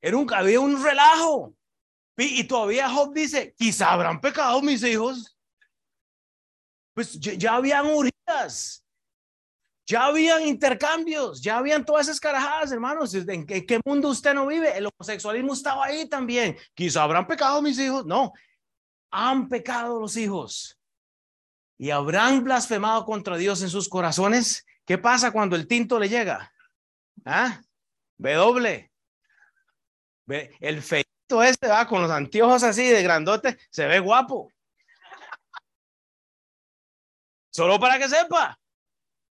[0.00, 1.54] Era un, había un relajo.
[2.20, 5.36] Y, todavía Job dice, quizá habrán pecado mis hijos.
[6.94, 8.84] Pues ya, habían huridas,
[9.88, 13.14] ya habían intercambios, ya habían todas esas carajadas, hermanos.
[13.14, 14.76] ¿En qué, mundo usted no vive?
[14.76, 16.58] El homosexualismo estaba ahí también.
[16.74, 18.04] Quizá habrán pecado mis hijos.
[18.04, 18.34] No,
[19.10, 20.78] han pecado los hijos
[21.78, 24.66] y habrán blasfemado contra Dios en sus corazones.
[24.84, 26.52] ¿Qué pasa cuando el tinto le llega?
[27.24, 27.62] ¿Ah?
[28.18, 28.90] W.
[30.60, 31.04] El fe
[31.44, 34.52] este va con los anteojos así de grandote, se ve guapo.
[37.50, 38.58] Solo para que sepa,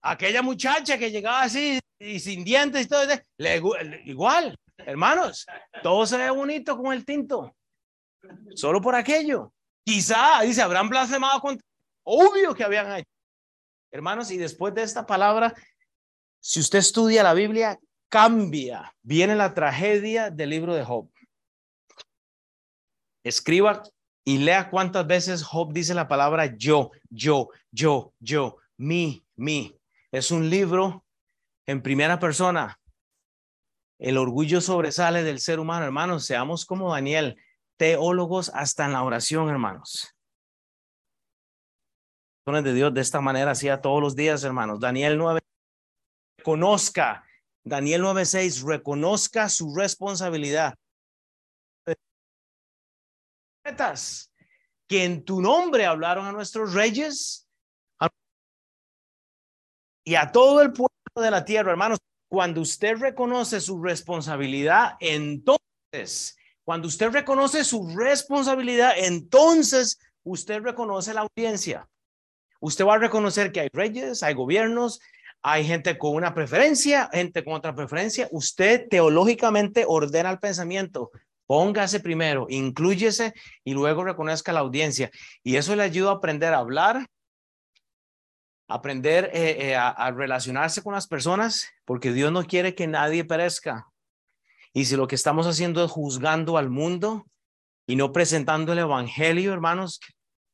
[0.02, 3.02] aquella muchacha que llegaba así y sin dientes y todo,
[3.38, 3.62] le,
[4.04, 5.46] igual, hermanos,
[5.82, 7.54] todo se ve bonito con el tinto.
[8.54, 9.52] Solo por aquello.
[9.84, 11.58] Quizá, dice, habrán blasfemado con
[12.04, 13.10] Obvio que habían hecho.
[13.90, 15.54] Hermanos, y después de esta palabra,
[16.40, 18.94] si usted estudia la Biblia, cambia.
[19.02, 21.10] Viene la tragedia del libro de Job
[23.28, 23.82] escriba
[24.24, 29.77] y lea cuántas veces Job dice la palabra yo, yo, yo, yo, mi, mi.
[30.10, 31.04] Es un libro
[31.66, 32.80] en primera persona.
[33.98, 36.24] El orgullo sobresale del ser humano, hermanos.
[36.24, 37.36] Seamos como Daniel,
[37.76, 40.14] teólogos hasta en la oración, hermanos.
[42.46, 44.80] de Dios de esta manera hacía todos los días, hermanos.
[44.80, 45.40] Daniel 9,
[46.42, 47.26] conozca,
[47.62, 50.74] Daniel 9:6, reconozca su responsabilidad.
[54.88, 57.47] Que en tu nombre hablaron a nuestros reyes
[60.08, 61.98] y a todo el pueblo de la tierra, hermanos.
[62.30, 71.26] Cuando usted reconoce su responsabilidad, entonces, cuando usted reconoce su responsabilidad, entonces usted reconoce la
[71.26, 71.86] audiencia.
[72.58, 74.98] Usted va a reconocer que hay reyes, hay gobiernos,
[75.42, 78.28] hay gente con una preferencia, gente con otra preferencia.
[78.30, 81.10] Usted teológicamente ordena el pensamiento.
[81.46, 85.10] Póngase primero, incluyese y luego reconozca la audiencia.
[85.42, 87.06] Y eso le ayuda a aprender a hablar,
[88.68, 93.88] aprender eh, eh, a, relacionarse con las personas, porque Dios no quiere que nadie perezca.
[94.74, 97.26] Y si lo que estamos haciendo es juzgando al mundo
[97.86, 100.00] y no presentando el evangelio, hermanos,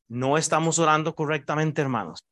[0.08, 2.24] no estamos orando correctamente, hermanos.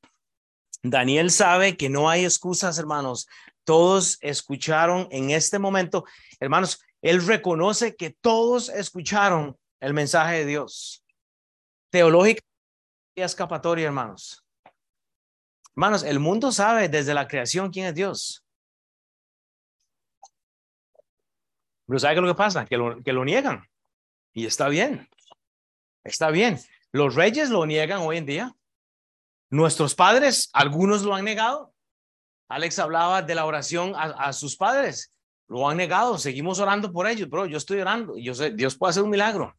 [0.84, 3.26] Daniel sabe que no hay excusas, hermanos.
[3.64, 6.04] Todos escucharon en este momento,
[6.38, 11.04] hermanos, él reconoce que todos escucharon el mensaje de Dios.
[11.90, 12.40] Teológica
[13.16, 14.41] escapatoria, hermanos.
[15.74, 18.44] Hermanos, el mundo sabe desde la creación quién es Dios.
[21.86, 22.66] Pero ¿sabe qué es lo que pasa?
[22.66, 23.66] Que lo, que lo niegan.
[24.32, 25.08] Y está bien.
[26.04, 26.58] Está bien.
[26.90, 28.56] Los reyes lo niegan hoy en día.
[29.50, 31.74] Nuestros padres, algunos lo han negado.
[32.48, 35.12] Alex hablaba de la oración a, sus padres.
[35.48, 36.18] Lo han negado.
[36.18, 37.46] Seguimos orando por ellos, bro.
[37.46, 38.16] Yo estoy orando.
[38.18, 39.54] Yo sé, Dios puede hacer un milagro.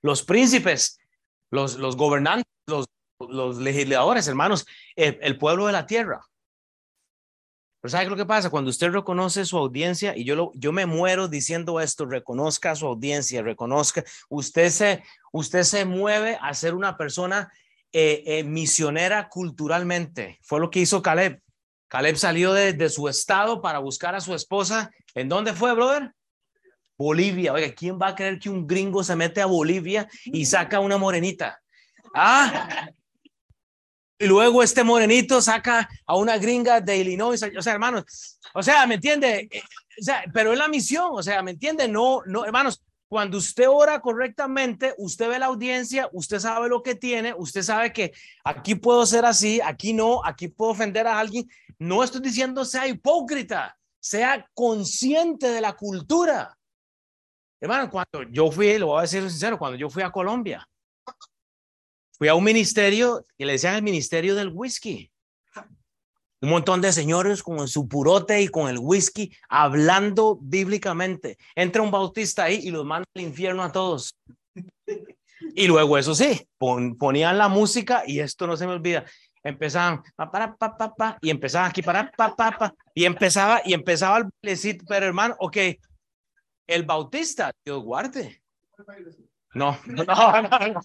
[0.00, 0.98] Los príncipes,
[1.50, 2.86] los gobernantes, los
[3.32, 4.66] los legisladores, hermanos,
[4.96, 6.20] el, pueblo de la tierra.
[7.80, 8.50] Pero ¿sabe lo que pasa?
[8.50, 12.86] Cuando usted reconoce su audiencia, y yo, lo, yo me muero diciendo esto, reconozca su
[12.86, 17.52] audiencia, reconozca, usted se, usted se mueve a ser una persona
[17.92, 20.38] eh, eh, misionera culturalmente.
[20.42, 21.42] Fue lo que hizo Caleb.
[21.88, 24.90] Caleb salió de, de, su estado para buscar a su esposa.
[25.14, 26.12] ¿En dónde fue, brother?
[26.96, 27.52] Bolivia.
[27.52, 30.98] Oiga, ¿quién va a creer que un gringo se mete a Bolivia y saca una
[30.98, 31.60] morenita?
[32.14, 32.88] Ah,
[34.22, 38.86] y luego este morenito saca a una gringa de Illinois, o sea, hermanos, o sea,
[38.86, 39.48] ¿me entiende?
[39.50, 39.62] Eh,
[40.32, 41.88] pero es la misión, o sea, ¿me entiende?
[41.88, 46.94] No, no, hermanos, cuando usted ora correctamente, usted ve la audiencia, usted sabe lo que
[46.94, 48.12] tiene, usted sabe que
[48.44, 51.48] aquí puedo ser así, aquí no, aquí puedo ofender a alguien.
[51.80, 56.56] No estoy diciendo sea hipócrita, sea consciente de la cultura.
[57.60, 60.66] Hermano, cuando yo fui, lo voy a decir sincero, cuando yo fui a Colombia,
[62.22, 65.10] fui a un ministerio y le decían el ministerio del whisky.
[66.40, 71.36] Un montón de señores con su purote y con el whisky hablando bíblicamente.
[71.56, 74.14] Entra un bautista ahí y los manda al infierno a todos.
[75.56, 79.04] Y luego, eso sí, ponían la música y esto no se me olvida.
[79.42, 83.74] Empezaban para, pa, pa, pa, y empezaban aquí para pa, pa, pa, y empezaba y
[83.74, 85.56] empezaba el bailecito, pero hermano, ok,
[86.68, 88.40] el bautista, Dios guarde.
[89.54, 90.80] No, no, no, no.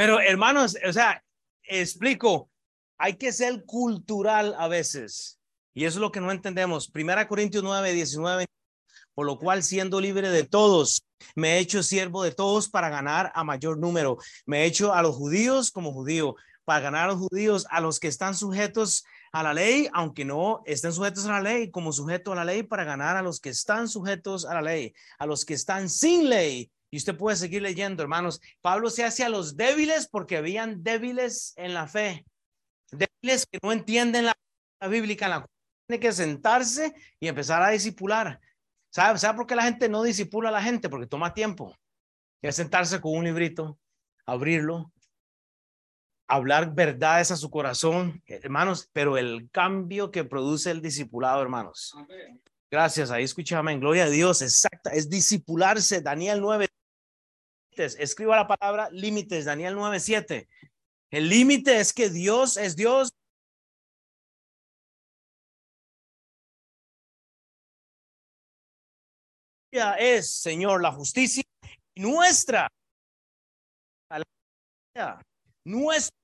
[0.00, 1.22] Pero hermanos, o sea,
[1.62, 2.50] explico,
[2.96, 5.38] hay que ser cultural a veces.
[5.74, 6.90] Y eso es lo que no entendemos.
[6.90, 8.46] Primera Corintios 9, 19.
[9.12, 13.30] Por lo cual, siendo libre de todos, me he hecho siervo de todos para ganar
[13.34, 14.16] a mayor número.
[14.46, 16.34] Me he hecho a los judíos como judío,
[16.64, 20.62] para ganar a los judíos, a los que están sujetos a la ley, aunque no
[20.64, 23.50] estén sujetos a la ley, como sujeto a la ley, para ganar a los que
[23.50, 27.62] están sujetos a la ley, a los que están sin ley, y usted puede seguir
[27.62, 28.40] leyendo, hermanos.
[28.60, 32.26] Pablo se hace a los débiles porque habían débiles en la fe.
[32.90, 34.36] Débiles que no entienden la,
[34.88, 35.50] bíblica, en la cual
[35.86, 38.40] tiene que sentarse y empezar a discipular.
[38.92, 40.88] ¿Sabe, ¿Sabe por qué la gente no disipula a la gente?
[40.88, 41.76] Porque toma tiempo.
[42.42, 43.78] Es sentarse con un librito,
[44.26, 44.92] abrirlo,
[46.26, 51.94] hablar verdades a su corazón, hermanos, pero el cambio que produce el discipulado, hermanos.
[52.70, 56.68] Gracias, ahí escúchame, en gloria a Dios, exacta, es discipularse, Daniel 9,
[57.76, 60.48] Escriba la palabra límites, Daniel 9:7.
[61.10, 63.12] El límite es que Dios es Dios.
[69.72, 71.44] Es, Señor, la justicia
[71.96, 72.68] nuestra.
[75.64, 76.16] Nuestros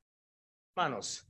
[0.77, 1.27] hermanos.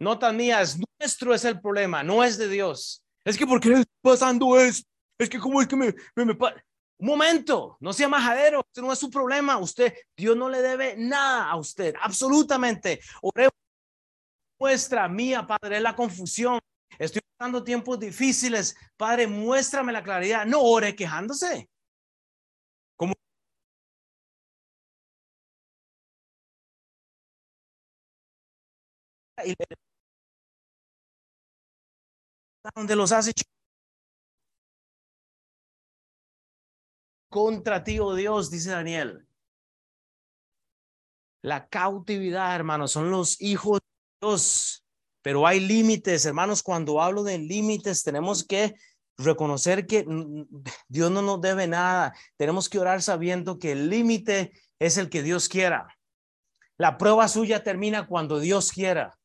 [0.00, 3.04] Notas mías, nuestro es el problema, no es de Dios.
[3.24, 4.88] Es que porque qué pasando esto?
[5.18, 5.94] Es que cómo es que me
[6.98, 9.58] Un momento, no sea majadero, esto no es su problema.
[9.58, 13.00] Usted, Dios no le debe nada a usted, absolutamente.
[13.22, 13.52] Oremos
[14.58, 16.58] muestra mía, Padre, es la confusión.
[16.98, 18.76] Estoy pasando tiempos difíciles.
[18.96, 20.46] Padre, muéstrame la claridad.
[20.46, 21.68] No ore quejándose.
[22.96, 23.14] Como
[32.74, 33.32] donde los hace
[37.34, 39.26] contra ti, oh Dios, dice Daniel.
[41.42, 44.86] La cautividad, hermanos, son los hijos de Dios.
[45.20, 46.62] Pero hay límites, hermanos.
[46.62, 48.76] Cuando hablo de límites, tenemos que
[49.18, 50.06] reconocer que
[50.86, 52.14] Dios no nos debe nada.
[52.36, 55.88] Tenemos que orar sabiendo que el límite es el que Dios quiera.
[56.78, 59.18] La prueba suya termina cuando Dios quiera.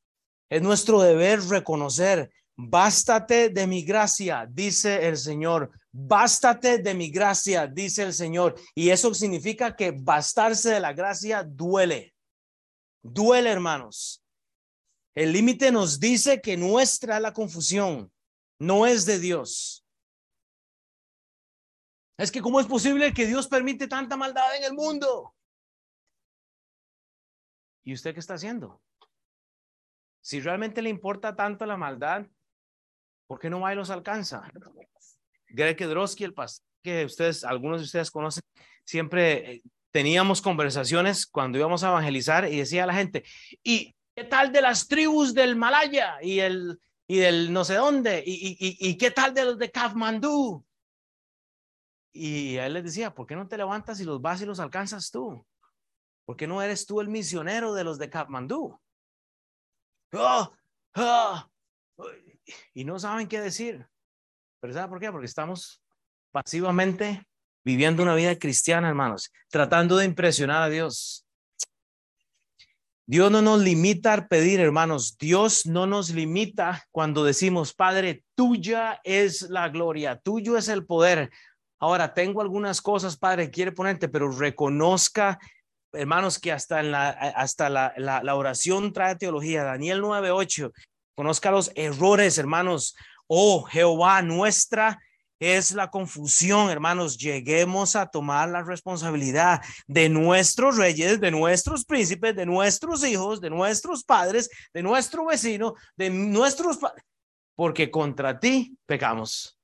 [0.49, 2.31] Es nuestro deber reconocer
[2.61, 5.71] Bástate de mi gracia, dice el Señor.
[5.91, 8.55] Bástate de mi gracia, dice el Señor.
[8.75, 12.15] Y eso significa que bastarse de la gracia duele.
[13.01, 14.23] Duele, hermanos.
[15.15, 18.11] El límite nos dice que nuestra la confusión,
[18.59, 19.85] no es de Dios.
[22.17, 25.33] Es que ¿cómo es posible que Dios permite tanta maldad en el mundo?
[27.83, 28.81] ¿Y usted qué está haciendo?
[30.21, 32.27] Si realmente le importa tanto la maldad,
[33.29, 34.41] ¿Por qué no va y los alcanza?
[35.49, 38.43] Greg Kedrowski, el pastor que ustedes, algunos de ustedes conocen,
[38.85, 43.23] siempre eh, teníamos conversaciones cuando íbamos a evangelizar y decía a la gente,
[43.63, 48.23] ¿y qué tal de las tribus del Malaya y el y del no sé dónde?
[48.23, 50.63] ¿Y, qué tal de los de Kathmandú?
[52.13, 55.09] Y él les decía, ¿por qué no te levantas y los vas y los alcanzas
[55.09, 55.43] tú?
[56.25, 58.79] ¿Por qué no eres tú el misionero de los de Kathmandú?
[60.13, 60.53] Oh,
[60.95, 61.49] oh,
[62.75, 63.87] y no saben qué decir.
[64.59, 65.11] Pero ¿sabe por qué?
[65.11, 65.81] Porque estamos
[66.31, 67.25] pasivamente
[67.63, 71.25] viviendo una vida cristiana, hermanos, tratando de impresionar a Dios.
[73.05, 75.17] Dios no nos limita a pedir, hermanos.
[75.17, 81.31] Dios no nos limita cuando decimos, Padre, tuya es la gloria, tuyo es el poder.
[81.79, 85.39] Ahora, tengo algunas cosas, Padre, quiere ponerte, pero reconozca,
[85.91, 89.63] hermanos, que hasta, en la, hasta la, oración trae teología.
[89.63, 90.71] Daniel 9:8
[91.15, 92.95] Conozca los errores, hermanos.
[93.31, 94.99] Oh, Jehová, nuestra
[95.39, 97.15] es la confusión, hermanos.
[97.15, 103.51] Lleguemos a tomar la responsabilidad de nuestros reyes, de nuestros príncipes, de nuestros hijos, de
[103.51, 106.79] nuestros padres, de nuestro vecino, de nuestros
[107.55, 109.59] porque contra ti pecamos.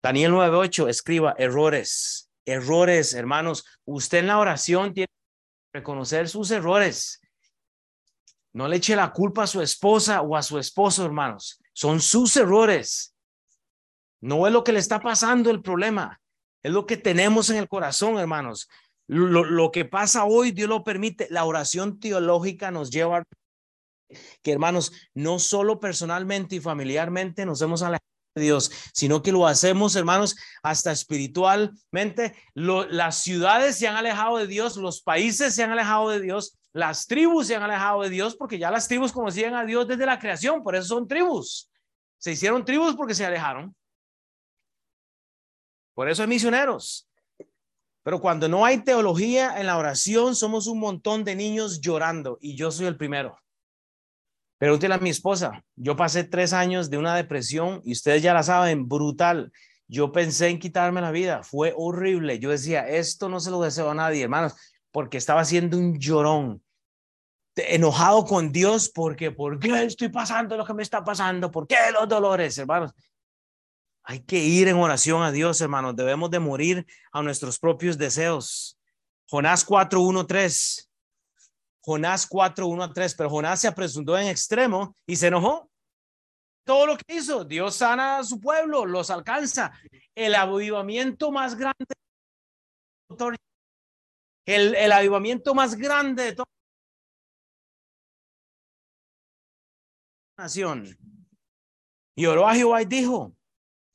[0.00, 3.64] Daniel 9:8 escriba errores, errores, hermanos.
[3.84, 7.20] Usted en la oración tiene que reconocer sus errores.
[8.52, 11.60] No le eche la culpa a su esposa o a su esposo, hermanos.
[11.76, 13.14] Son sus errores.
[14.22, 16.22] No es lo que le está pasando el problema.
[16.62, 18.70] Es lo que tenemos en el corazón, hermanos.
[19.06, 21.28] Lo, que pasa hoy, Dios lo permite.
[21.30, 23.24] La oración teológica nos lleva
[24.42, 29.46] que, hermanos, no solo personalmente y familiarmente nos hemos alejado de Dios, sino que lo
[29.46, 32.34] hacemos, hermanos, hasta espiritualmente.
[32.54, 37.06] las ciudades se han alejado de Dios, los países se han alejado de Dios, las
[37.06, 40.18] tribus se han alejado de Dios porque ya las tribus conocían a Dios desde la
[40.18, 41.70] creación, por eso son tribus.
[42.18, 43.74] Se hicieron tribus porque se alejaron.
[45.94, 47.08] Por eso hay misioneros.
[48.02, 52.56] Pero cuando no hay teología en la oración, somos un montón de niños llorando y
[52.56, 53.38] yo soy el primero.
[54.58, 55.64] Pregúntele a mi esposa.
[55.76, 59.50] Yo pasé tres años de una depresión y ustedes ya la saben, brutal.
[59.88, 61.42] Yo pensé en quitarme la vida.
[61.42, 62.38] Fue horrible.
[62.38, 64.54] Yo decía, esto no se lo deseo a nadie, hermanos,
[64.90, 66.62] porque estaba siendo un llorón
[67.56, 71.50] enojado con Dios porque, ¿por qué estoy pasando lo que me está pasando?
[71.50, 72.92] ¿Por qué los dolores, hermanos?
[74.04, 75.96] Hay que ir en oración a Dios, hermanos.
[75.96, 78.78] Debemos de morir a nuestros propios deseos.
[79.28, 80.90] Jonás 4, 1, 3.
[81.80, 83.14] Jonás 4, 1 a 3.
[83.16, 85.68] Pero Jonás se apresuró en extremo y se enojó.
[86.64, 89.72] Todo lo que hizo, Dios sana a su pueblo, los alcanza.
[90.14, 91.86] El avivamiento más grande,
[94.44, 96.46] el, el avivamiento más grande de todo
[100.36, 100.96] nación.
[102.14, 103.34] Y oró a Jehová y dijo,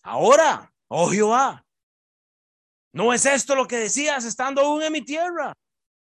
[0.04, 1.66] ahora, oh Jehová,
[2.94, 5.54] no es esto lo que decías estando aún en mi tierra.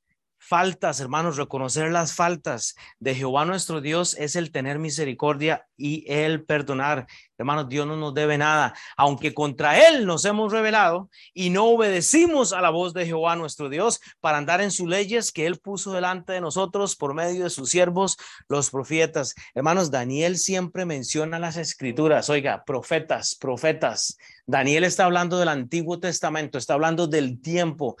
[0.46, 6.44] faltas, hermanos, reconocer las faltas de Jehová nuestro Dios es el tener misericordia y el
[6.44, 7.06] perdonar.
[7.36, 12.52] Hermanos, Dios no nos debe nada, aunque contra Él nos hemos revelado y no obedecimos
[12.52, 15.92] a la voz de Jehová nuestro Dios para andar en sus leyes que Él puso
[15.92, 18.16] delante de nosotros por medio de sus siervos,
[18.48, 19.34] los profetas.
[19.54, 24.16] Hermanos, Daniel siempre menciona las escrituras, oiga, profetas, profetas.
[24.46, 27.96] Daniel está hablando del Antiguo Testamento, está hablando del tiempo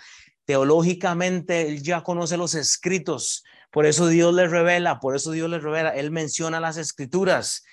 [0.46, 5.58] Teológicamente, él ya conoce los escritos, por eso Dios le revela, por eso Dios le
[5.58, 7.64] revela, él menciona las escrituras.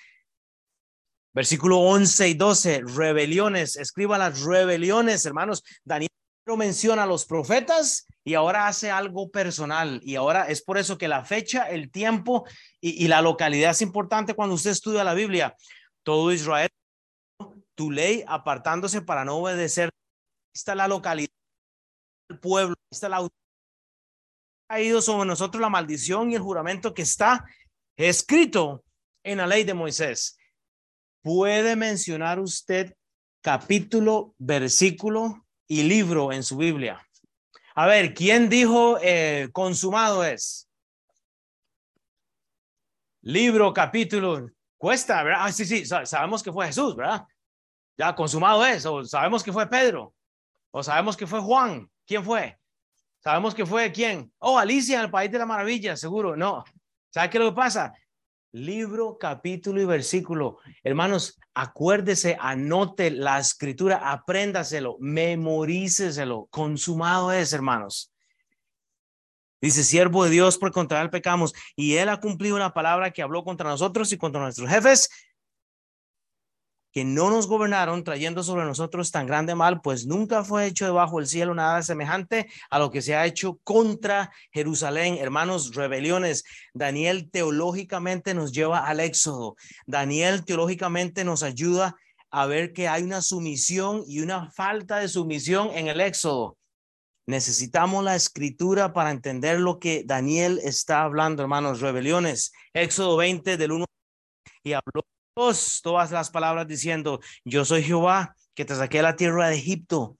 [1.32, 5.64] Versículo 11 y 12, rebeliones, escriba las rebeliones, hermanos.
[5.82, 6.10] Daniel
[6.56, 10.00] menciona a los profetas y ahora hace algo personal.
[10.04, 12.44] Y ahora es por eso que la fecha, el tiempo
[12.80, 15.56] y, y la localidad es importante cuando usted estudia la Biblia.
[16.02, 16.68] Todo Israel,
[17.74, 19.90] tu ley apartándose para no obedecer.
[20.52, 21.33] Está la localidad
[22.28, 23.28] el pueblo, está la
[24.68, 27.44] ha ido sobre nosotros la maldición y el juramento que está
[27.96, 28.82] escrito
[29.22, 30.38] en la ley de Moisés.
[31.22, 32.94] ¿Puede mencionar usted
[33.40, 37.06] capítulo, versículo y libro en su Biblia?
[37.74, 40.68] A ver, ¿quién dijo eh, consumado es?
[43.22, 45.40] Libro, capítulo, cuesta, ¿verdad?
[45.44, 47.24] Ah, sí, sí, sabemos que fue Jesús, ¿verdad?
[47.96, 50.14] Ya consumado es, o sabemos que fue Pedro,
[50.70, 52.58] o sabemos que fue Juan, ¿Quién fue?
[53.20, 54.30] Sabemos que fue quién.
[54.38, 56.36] Oh, Alicia en el País de la Maravilla, seguro.
[56.36, 56.64] No.
[57.10, 57.94] ¿Sabe qué es lo que pasa?
[58.52, 60.58] Libro, capítulo y versículo.
[60.82, 66.46] Hermanos, acuérdese, anote la escritura, apréndaselo, memoríceselo.
[66.50, 68.12] Consumado es, hermanos.
[69.60, 71.54] Dice, siervo de Dios, por contra él pecamos.
[71.74, 75.08] Y él ha cumplido una palabra que habló contra nosotros y contra nuestros jefes
[76.94, 81.18] que no nos gobernaron trayendo sobre nosotros tan grande mal, pues nunca fue hecho debajo
[81.18, 85.16] del cielo nada semejante a lo que se ha hecho contra Jerusalén.
[85.18, 86.44] Hermanos, rebeliones.
[86.72, 89.56] Daniel teológicamente nos lleva al éxodo.
[89.86, 91.96] Daniel teológicamente nos ayuda
[92.30, 96.56] a ver que hay una sumisión y una falta de sumisión en el éxodo.
[97.26, 101.80] Necesitamos la escritura para entender lo que Daniel está hablando, hermanos.
[101.80, 102.52] Rebeliones.
[102.72, 103.84] Éxodo 20 del 1
[104.62, 105.02] y habló
[105.34, 110.16] todas las palabras diciendo, yo soy Jehová que te saqué a la tierra de Egipto,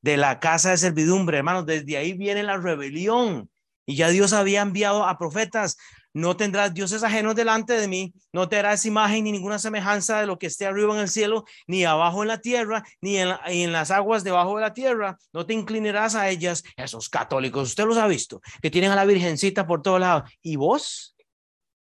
[0.00, 3.50] de la casa de servidumbre, hermanos, desde ahí viene la rebelión.
[3.84, 5.76] Y ya Dios había enviado a profetas,
[6.14, 10.26] no tendrás dioses ajenos delante de mí, no te harás imagen ni ninguna semejanza de
[10.26, 13.72] lo que esté arriba en el cielo, ni abajo en la tierra, ni en, en,
[13.72, 16.62] las aguas debajo de la tierra, no te inclinarás a ellas.
[16.76, 20.30] Esos católicos, usted los ha visto, que tienen a la Virgencita por todos lados.
[20.40, 21.16] ¿Y vos?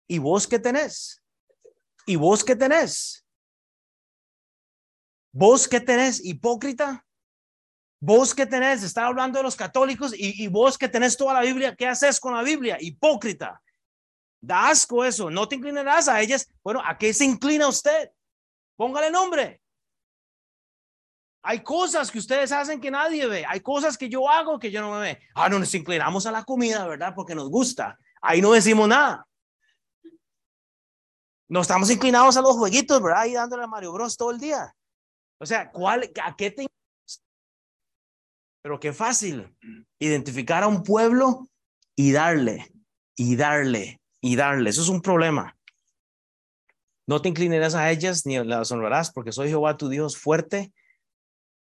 [0.08, 1.22] ¿Y vos qué tenés?
[2.10, 3.24] ¿Y vos qué tenés?
[5.32, 7.06] ¿Vos qué tenés, hipócrita?
[8.02, 8.82] ¿Vos qué tenés?
[8.82, 12.20] Está hablando de los católicos y, y vos que tenés toda la Biblia, ¿qué haces
[12.20, 12.78] con la Biblia?
[12.80, 13.62] Hipócrita.
[14.42, 15.30] Da asco eso.
[15.30, 16.52] No te inclinarás a ellas.
[16.64, 18.10] Bueno, ¿a qué se inclina usted?
[18.76, 19.62] Póngale nombre.
[21.44, 23.46] Hay cosas que ustedes hacen que nadie ve.
[23.48, 25.20] Hay cosas que yo hago que yo no me ve.
[25.36, 27.14] Ah, no nos inclinamos a la comida, ¿verdad?
[27.16, 28.00] Porque nos gusta.
[28.20, 29.29] Ahí no decimos nada.
[31.50, 33.22] No estamos inclinados a los jueguitos, ¿verdad?
[33.22, 34.76] Ahí dándole a Mario Bros todo el día.
[35.40, 36.68] O sea, ¿cuál, ¿a qué te...
[38.62, 39.56] Pero qué fácil
[39.98, 41.48] identificar a un pueblo
[41.96, 42.72] y darle,
[43.16, 44.70] y darle, y darle.
[44.70, 45.58] Eso es un problema.
[47.08, 50.72] No te inclinarás a ellas ni las honrarás, porque soy Jehová tu Dios fuerte,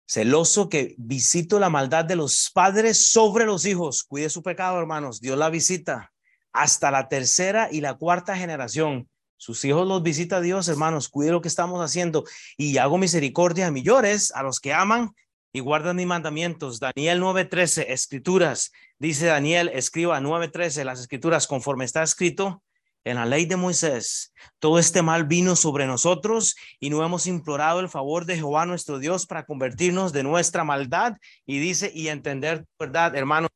[0.07, 4.03] celoso, que visito la maldad de los padres sobre los hijos.
[4.03, 5.21] Cuide su pecado, hermanos.
[5.21, 6.11] Dios la visita
[6.51, 9.07] hasta la tercera y la cuarta generación.
[9.37, 12.23] Sus hijos los visita Dios, hermanos, cuide lo que estamos haciendo
[12.57, 15.11] y hago misericordia a millores, a los que aman
[15.51, 16.79] y guardan mis mandamientos.
[16.79, 18.71] Daniel 9:13, escrituras.
[18.99, 22.61] Dice Daniel, escriba 9:13, las escrituras conforme está escrito
[23.05, 24.33] en la ley de Moisés.
[24.59, 28.99] Todo este mal vino sobre nosotros y no hemos implorado el favor de Jehová nuestro
[28.99, 31.13] Dios para convertirnos de nuestra maldad
[31.45, 33.49] y dice y entender verdad, hermanos.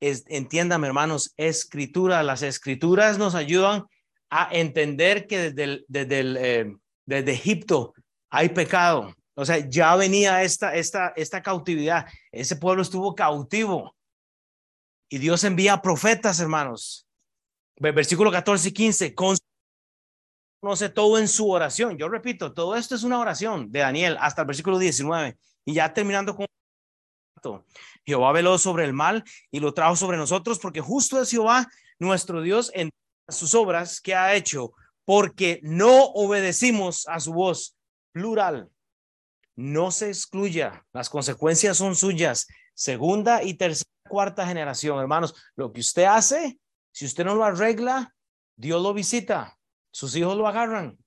[0.00, 3.86] es, entiéndame hermanos, escritura, las escrituras nos ayudan
[4.30, 7.94] a entender que desde, desde, eh, desde Egipto
[8.30, 9.14] hay pecado.
[9.34, 12.06] O sea, ya venía esta, esta, esta cautividad.
[12.32, 13.94] Ese pueblo estuvo cautivo.
[15.08, 17.06] Y Dios envía profetas, hermanos.
[17.78, 19.14] Versículo 14 y 15.
[19.14, 21.98] Conoce todo en su oración.
[21.98, 25.36] Yo repito, todo esto es una oración de Daniel hasta el versículo 19.
[25.66, 26.46] Y ya terminando con
[28.04, 31.68] Jehová veló sobre el mal y lo trajo sobre nosotros, porque justo es Jehová
[31.98, 32.90] nuestro Dios en
[33.28, 34.72] sus obras que ha hecho,
[35.04, 37.76] porque no obedecimos a su voz.
[38.12, 38.70] Plural.
[39.54, 40.84] No se excluya.
[40.92, 42.46] Las consecuencias son suyas.
[42.74, 45.34] Segunda y tercera, cuarta generación, hermanos.
[45.54, 46.58] Lo que usted hace,
[46.92, 48.14] si usted no lo arregla,
[48.56, 49.58] Dios lo visita.
[49.90, 50.98] Sus hijos lo agarran.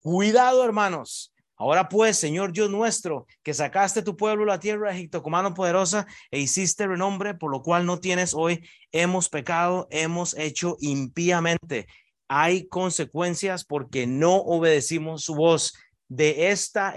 [0.00, 1.32] Cuidado, hermanos.
[1.58, 5.54] Ahora pues, Señor Dios nuestro, que sacaste tu pueblo la tierra de Egipto con mano
[5.54, 11.88] poderosa e hiciste renombre, por lo cual no tienes hoy, hemos pecado, hemos hecho impíamente.
[12.28, 15.74] Hay consecuencias porque no obedecimos su voz
[16.08, 16.96] de esta,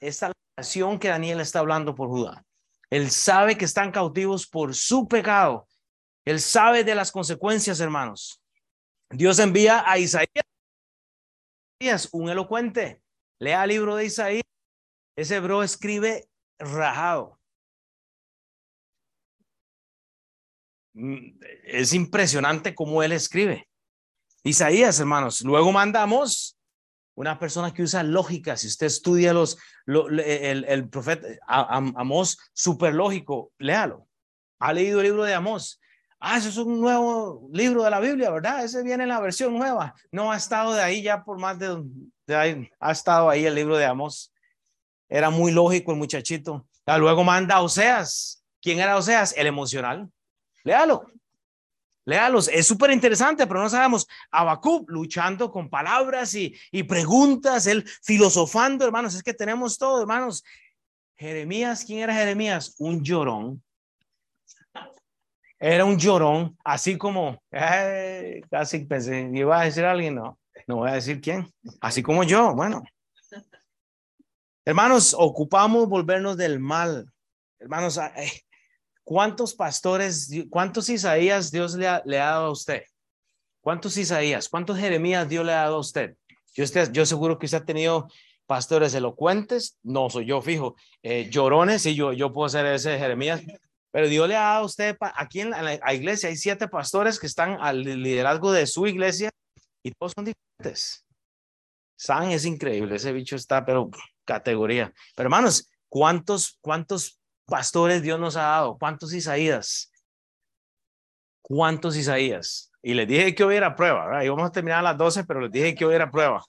[0.00, 2.44] esta nación que Daniel está hablando por Judá.
[2.90, 5.68] Él sabe que están cautivos por su pecado.
[6.24, 8.42] Él sabe de las consecuencias, hermanos.
[9.10, 10.26] Dios envía a Isaías,
[12.10, 13.03] un elocuente,
[13.40, 14.42] Lea el libro de Isaías.
[15.16, 16.28] Ese bro escribe
[16.58, 17.38] rajado.
[20.94, 23.68] Mm, es impresionante cómo él escribe.
[24.44, 25.42] Isaías, hermanos.
[25.42, 26.58] Luego mandamos
[27.16, 28.56] una persona que usa lógica.
[28.56, 34.08] Si usted estudia los, el, el, profeta Amós, súper lógico, léalo.
[34.60, 35.80] Ha leído el libro de Amós.
[36.26, 38.64] Ah, eso es un nuevo libro de la Biblia, ¿verdad?
[38.64, 39.94] Ese viene en la versión nueva.
[40.10, 43.84] No ha estado de ahí ya por más de ha estado ahí el libro de
[43.84, 44.32] Amos.
[45.06, 46.66] Era muy lógico el muchachito.
[46.86, 48.42] luego manda a Oseas.
[48.62, 49.34] ¿Quién era Oseas?
[49.36, 50.08] El emocional.
[50.62, 51.04] Léalo.
[52.06, 52.48] Léalos.
[52.48, 54.06] Es súper interesante, pero no sabemos.
[54.30, 59.14] Abacub luchando con palabras y, y preguntas, él filosofando, hermanos.
[59.14, 60.42] Es que tenemos todo, hermanos.
[61.18, 62.76] Jeremías, ¿quién era Jeremías?
[62.78, 63.62] Un llorón.
[65.58, 70.38] Era un llorón, así como, eh, casi pensé, iba a decir alguien, no.
[70.66, 71.46] No voy a decir quién.
[71.80, 72.82] Así como yo, bueno.
[74.64, 77.06] Hermanos, ocupamos volvernos del mal.
[77.58, 78.00] Hermanos,
[79.02, 82.82] ¿cuántos pastores, cuántos Isaías Dios le ha, le ha dado a usted?
[83.60, 86.16] ¿Cuántos Isaías, cuántos Jeremías Dios le ha dado a usted?
[86.54, 88.08] Yo, usted, yo seguro que usted ha tenido
[88.46, 93.42] pastores elocuentes, no soy yo fijo, eh, llorones, y yo, yo puedo ser ese Jeremías,
[93.94, 97.28] pero Dios le ha dado a usted, aquí en la, iglesia hay siete pastores que
[97.28, 99.30] están al liderazgo de su iglesia
[99.84, 101.06] y todos son diferentes.
[101.96, 103.88] San es increíble, ese bicho está, pero
[104.24, 104.92] categoría.
[105.14, 108.78] Pero hermanos, ¿cuántos, cuántos pastores Dios nos ha dado?
[108.78, 109.92] ¿Cuántos Isaías?
[111.40, 112.72] ¿Cuántos Isaías?
[112.82, 114.22] Y les dije que hoy era prueba, ¿verdad?
[114.24, 116.44] Y vamos a terminar a las 12, pero les dije que hoy era prueba.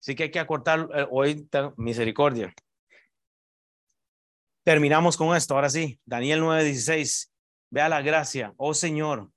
[0.00, 2.50] Así que hay que acortar eh, hoy misericordia.
[4.68, 5.98] Terminamos con esto, ahora sí.
[6.04, 7.30] Daniel 9:16.
[7.70, 9.30] Vea la gracia, oh Señor,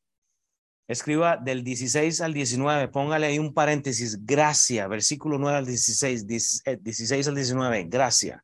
[0.90, 7.28] Escriba del 16 al 19, póngale ahí un paréntesis, gracia, versículo 9 al 16, 16
[7.30, 8.44] al 19, gracia.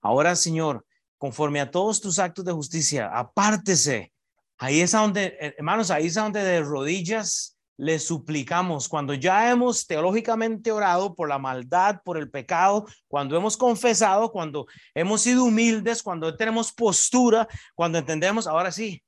[0.00, 0.86] Ahora, Señor,
[1.16, 4.12] conforme a todos tus actos de justicia, apártese.
[4.58, 10.70] Ahí es donde, hermanos, ahí es donde de rodillas le suplicamos, cuando ya hemos teológicamente
[10.70, 16.36] orado por la maldad, por el pecado, cuando hemos confesado, cuando hemos sido humildes, cuando
[16.36, 19.02] tenemos postura, cuando entendemos, ahora sí,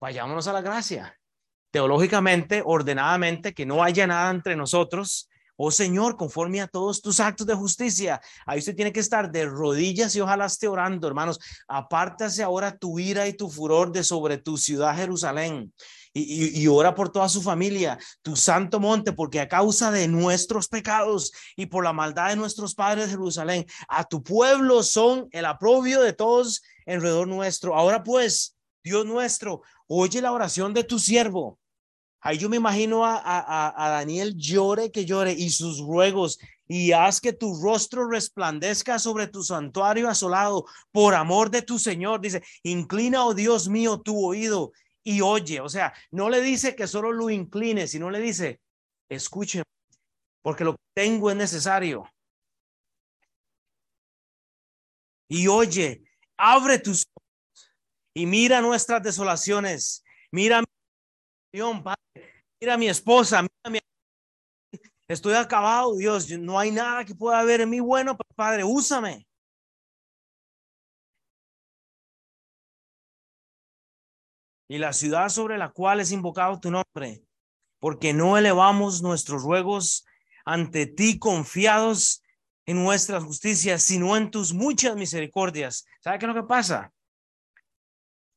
[0.00, 1.18] vayámonos a la gracia
[1.72, 5.28] teológicamente, ordenadamente, que no haya nada entre nosotros.
[5.56, 8.20] Oh Señor, conforme a todos tus actos de justicia.
[8.46, 11.40] Ahí usted tiene que estar de rodillas y ojalá esté orando, hermanos.
[11.66, 15.72] Apártase ahora tu ira y tu furor de sobre tu ciudad Jerusalén.
[16.14, 20.68] Y, y, ora por toda su familia, tu santo monte, porque a causa de nuestros
[20.68, 25.46] pecados y por la maldad de nuestros padres de Jerusalén, a tu pueblo son el
[25.46, 27.74] aprobio de todos alrededor nuestro.
[27.74, 31.58] Ahora pues, Dios nuestro, oye la oración de tu siervo
[32.24, 36.38] Ahí yo me imagino a, a, a, Daniel llore que llore y sus ruegos
[36.68, 42.20] y haz que tu rostro resplandezca sobre tu santuario asolado por amor de tu Señor.
[42.20, 44.70] Dice, inclina, oh Dios mío, tu oído
[45.04, 45.60] y oye.
[45.60, 48.60] O sea, no le dice que solo lo incline, sino le dice,
[49.08, 49.62] escuche,
[50.42, 52.04] porque lo que tengo es necesario.
[55.28, 56.04] Y oye,
[56.36, 57.70] abre tus ojos
[58.14, 60.04] y mira nuestras desolaciones.
[60.30, 60.62] Mira
[62.60, 63.78] Mira a mi esposa, mira mi...
[65.08, 66.30] Estoy acabado, Dios.
[66.30, 69.26] No hay nada que pueda haber en mí bueno, Padre, úsame.
[74.72, 77.22] Y la ciudad sobre la cual es invocado tu nombre,
[77.78, 80.06] porque no elevamos nuestros ruegos
[80.46, 82.22] ante ti confiados
[82.64, 85.84] en nuestra justicia, sino en tus muchas misericordias.
[86.00, 86.90] ¿Sabe qué es lo que pasa?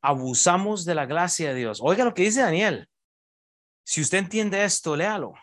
[0.02, 1.80] Abusamos de la gracia de Dios.
[1.82, 2.90] Oiga lo que dice Daniel.
[3.86, 5.36] Si usted entiende esto, léalo.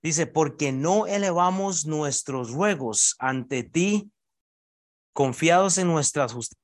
[0.00, 4.10] Dice, porque no elevamos nuestros ruegos ante ti,
[5.12, 6.56] confiados en justicia,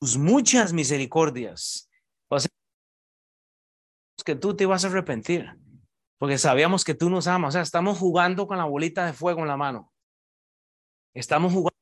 [0.00, 1.88] tus muchas misericordias.
[2.36, 2.50] Sea,
[4.24, 5.46] que tú te ibas a arrepentir
[6.18, 7.48] porque sabíamos que tú nos amas.
[7.48, 9.90] O sea, estamos jugando con la bolita de fuego en la mano.
[11.14, 11.74] Estamos jugando.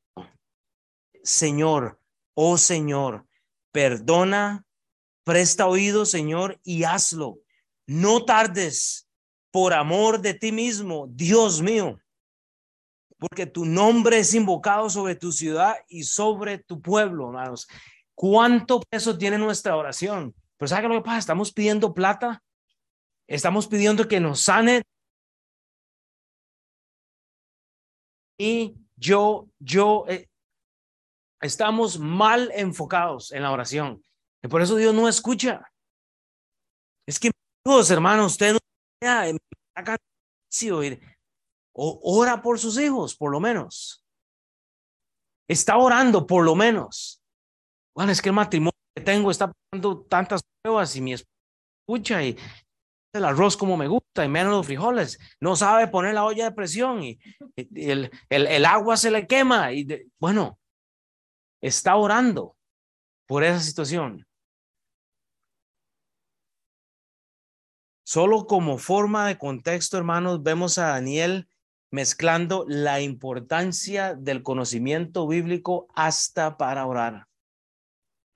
[1.23, 1.99] Señor,
[2.35, 3.25] oh Señor,
[3.73, 4.65] perdona,
[5.25, 7.39] presta oído, Señor, y hazlo.
[7.85, 9.09] No tardes
[9.51, 11.99] por amor de ti mismo, Dios mío,
[13.17, 17.67] porque tu nombre es invocado sobre tu ciudad y sobre tu pueblo, hermanos.
[18.19, 20.35] ¿Cuánto peso tiene nuestra oración?
[20.57, 21.19] Pero ¿sabe lo que pasa?
[21.19, 22.43] Estamos pidiendo plata
[23.29, 24.81] Estamos pidiendo que nos sane.
[28.39, 30.27] Y yo, yo, eh,
[31.39, 34.03] estamos mal enfocados en la oración.
[34.41, 35.71] Y por eso Dios no escucha.
[37.05, 37.29] Es que,
[37.91, 38.59] hermanos, usted no
[41.71, 44.03] o ora por sus hijos, por lo menos.
[45.47, 47.18] Está orando, por lo menos.
[48.07, 52.37] Es que el matrimonio que tengo está pasando tantas pruebas y mi escucha y
[53.13, 55.19] el arroz como me gusta y menos los frijoles.
[55.41, 57.19] No sabe poner la olla de presión y,
[57.57, 59.73] el, el, agua se le quema.
[59.73, 59.85] Y
[60.17, 60.59] bueno,
[61.61, 62.55] está orando
[63.27, 64.25] por esa situación.
[68.05, 71.49] Solo como forma de contexto, hermanos, vemos a Daniel
[71.91, 77.28] mezclando la importancia del conocimiento bíblico hasta para orar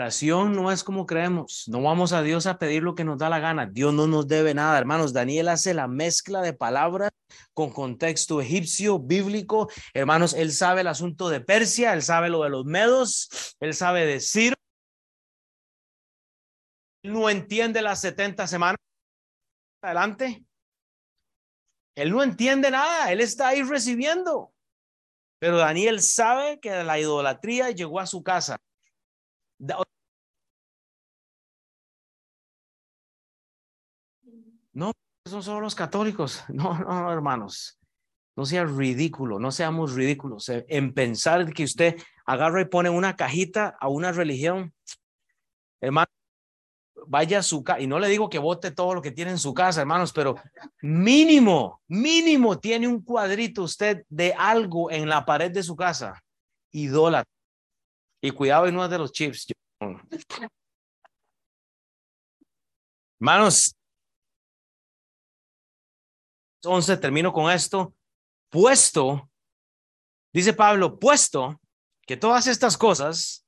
[0.03, 1.65] no es como creemos.
[1.67, 3.65] No vamos a Dios a pedir lo que nos da la gana.
[3.65, 5.13] Dios no nos debe nada, hermanos.
[5.13, 7.11] Daniel hace la mezcla de palabras
[7.53, 9.69] con contexto egipcio, bíblico.
[9.93, 14.05] Hermanos, él sabe el asunto de Persia, él sabe lo de los medos, él sabe
[14.05, 14.55] de Ciro.
[17.03, 18.77] Él no entiende las 70 semanas.
[19.81, 20.45] Adelante.
[21.95, 24.53] Él no entiende nada, él está ahí recibiendo.
[25.39, 28.57] Pero Daniel sabe que la idolatría llegó a su casa.
[34.73, 34.91] No,
[35.25, 36.43] son solo los católicos.
[36.49, 37.79] No, no, hermanos.
[38.35, 43.15] No sea ridículo, no seamos ridículos eh, en pensar que usted agarra y pone una
[43.15, 44.73] cajita a una religión.
[45.79, 46.07] Hermano,
[47.05, 49.37] vaya a su casa, y no le digo que vote todo lo que tiene en
[49.37, 50.35] su casa, hermanos, pero
[50.81, 56.19] mínimo, mínimo tiene un cuadrito usted de algo en la pared de su casa.
[56.71, 57.29] Idólatra.
[58.19, 59.45] Y cuidado y no es de los chips.
[63.19, 63.75] Hermanos,
[66.65, 67.93] 11, termino con esto.
[68.49, 69.29] Puesto,
[70.31, 71.59] dice Pablo, puesto
[72.05, 73.45] que todas estas cosas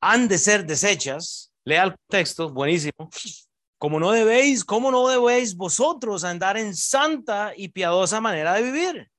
[0.00, 3.10] han de ser desechas, lea el texto, buenísimo.
[3.78, 9.10] Como no debéis, ¿cómo no debéis vosotros andar en santa y piadosa manera de vivir?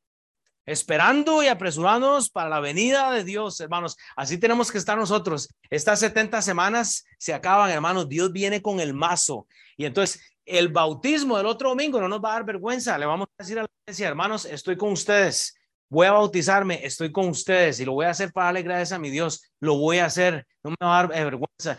[0.65, 3.97] esperando y apresurándonos para la venida de Dios, hermanos.
[4.15, 5.49] Así tenemos que estar nosotros.
[5.69, 8.09] Estas 70 semanas se acaban, hermanos.
[8.09, 9.47] Dios viene con el mazo.
[9.77, 12.97] Y entonces el bautismo del otro domingo no nos va a dar vergüenza.
[12.97, 15.55] Le vamos a decir a la iglesia, hermanos, estoy con ustedes.
[15.89, 18.99] Voy a bautizarme, estoy con ustedes y lo voy a hacer para darle gracias a
[18.99, 19.51] mi Dios.
[19.59, 21.77] Lo voy a hacer, no me va a dar vergüenza.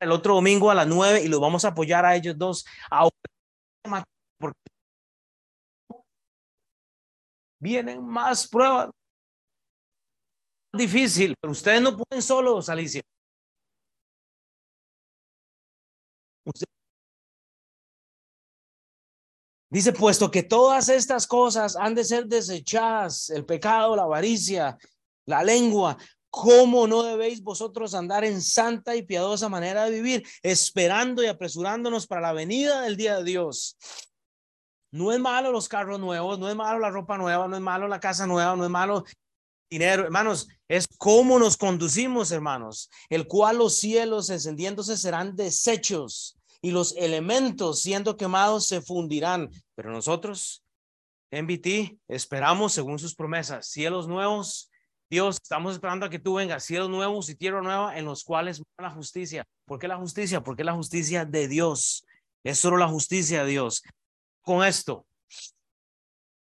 [0.00, 2.64] El otro domingo a las nueve y los vamos a apoyar a ellos dos.
[4.38, 4.58] porque
[7.60, 8.90] vienen más pruebas.
[10.72, 13.02] Difícil, pero ustedes no pueden solos, Alicia.
[19.72, 24.76] Dice, puesto que todas estas cosas han de ser desechadas, el pecado, la avaricia,
[25.26, 25.96] la lengua,
[26.28, 32.08] ¿cómo no debéis vosotros andar en santa y piadosa manera de vivir, esperando y apresurándonos
[32.08, 33.76] para la venida del día de Dios?
[34.90, 37.86] No es malo los carros nuevos, no es malo la ropa nueva, no es malo
[37.86, 39.04] la casa nueva, no es malo
[39.70, 46.70] dinero, hermanos, es cómo nos conducimos, hermanos, el cual los cielos encendiéndose serán desechos y
[46.70, 49.50] los elementos siendo quemados se fundirán.
[49.74, 50.64] Pero nosotros,
[51.30, 54.70] MBT, esperamos según sus promesas, cielos nuevos.
[55.08, 58.62] Dios, estamos esperando a que tú vengas, cielos nuevos y tierra nueva en los cuales
[58.78, 59.44] la justicia.
[59.64, 60.42] ¿Por qué la justicia?
[60.42, 62.06] Porque la justicia de Dios.
[62.44, 63.82] Es solo la justicia de Dios.
[64.40, 65.06] Con esto,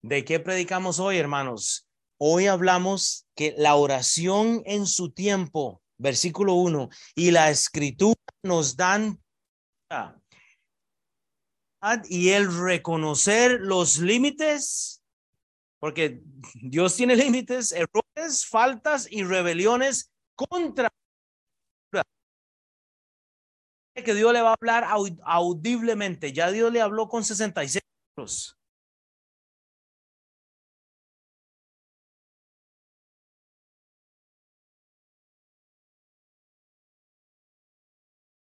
[0.01, 1.87] ¿de qué predicamos hoy, hermanos?
[2.17, 9.19] Hoy hablamos que la oración en su tiempo versículo 1, y la escritura nos dan
[12.09, 15.03] y el reconocer los límites,
[15.79, 16.21] porque
[16.53, 20.89] Dios tiene límites, errores, faltas y rebeliones contra
[24.03, 24.85] que Dios le va a hablar
[25.23, 26.33] audiblemente.
[26.33, 27.81] Ya Dios le habló con 66
[28.17, 28.57] libros.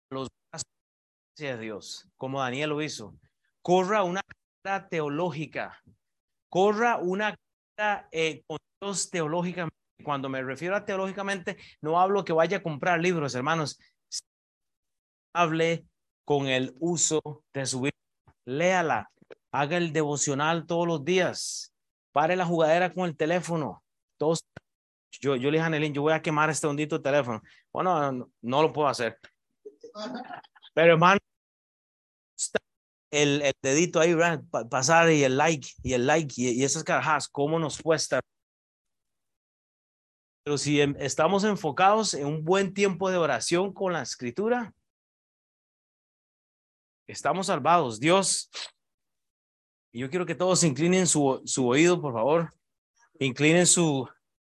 [0.10, 0.30] Los
[1.44, 3.16] de Dios, como Daniel lo hizo.
[3.62, 4.22] Corra una
[4.64, 5.82] carrera teológica.
[6.50, 7.36] Corra una
[7.76, 9.76] carrera eh, con Dios teológicamente.
[10.04, 13.80] Cuando me refiero a teológicamente, no hablo que vaya a comprar libros, hermanos
[15.36, 15.86] hable
[16.24, 17.22] con el uso
[17.54, 17.92] de su vida.
[18.46, 19.12] Léala,
[19.52, 21.74] haga el devocional todos los días,
[22.12, 23.84] pare la jugadera con el teléfono.
[24.18, 24.40] Todos,
[25.12, 27.42] yo, yo le dije a Nelín, yo voy a quemar este hondito teléfono.
[27.72, 29.20] Bueno, no, lo puedo hacer.
[30.76, 31.20] Pero hermano,
[33.12, 34.14] el, el dedito ahí,
[34.70, 38.22] pasar y el like, y el like, y, esas carajas, ¿cómo nos cuesta?
[40.44, 44.72] Pero si em, estamos enfocados en un buen tiempo de oración con la escritura,
[47.08, 48.00] Estamos salvados.
[48.00, 48.50] Dios,
[49.92, 52.54] y yo quiero que todos inclinen su, su oído, por favor.
[53.20, 54.08] Inclinen su,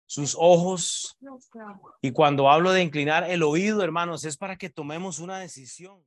[0.07, 1.17] sus ojos.
[2.03, 5.99] Y cuando hablo de inclinar el oído, hermanos, es para que tomemos una decisión.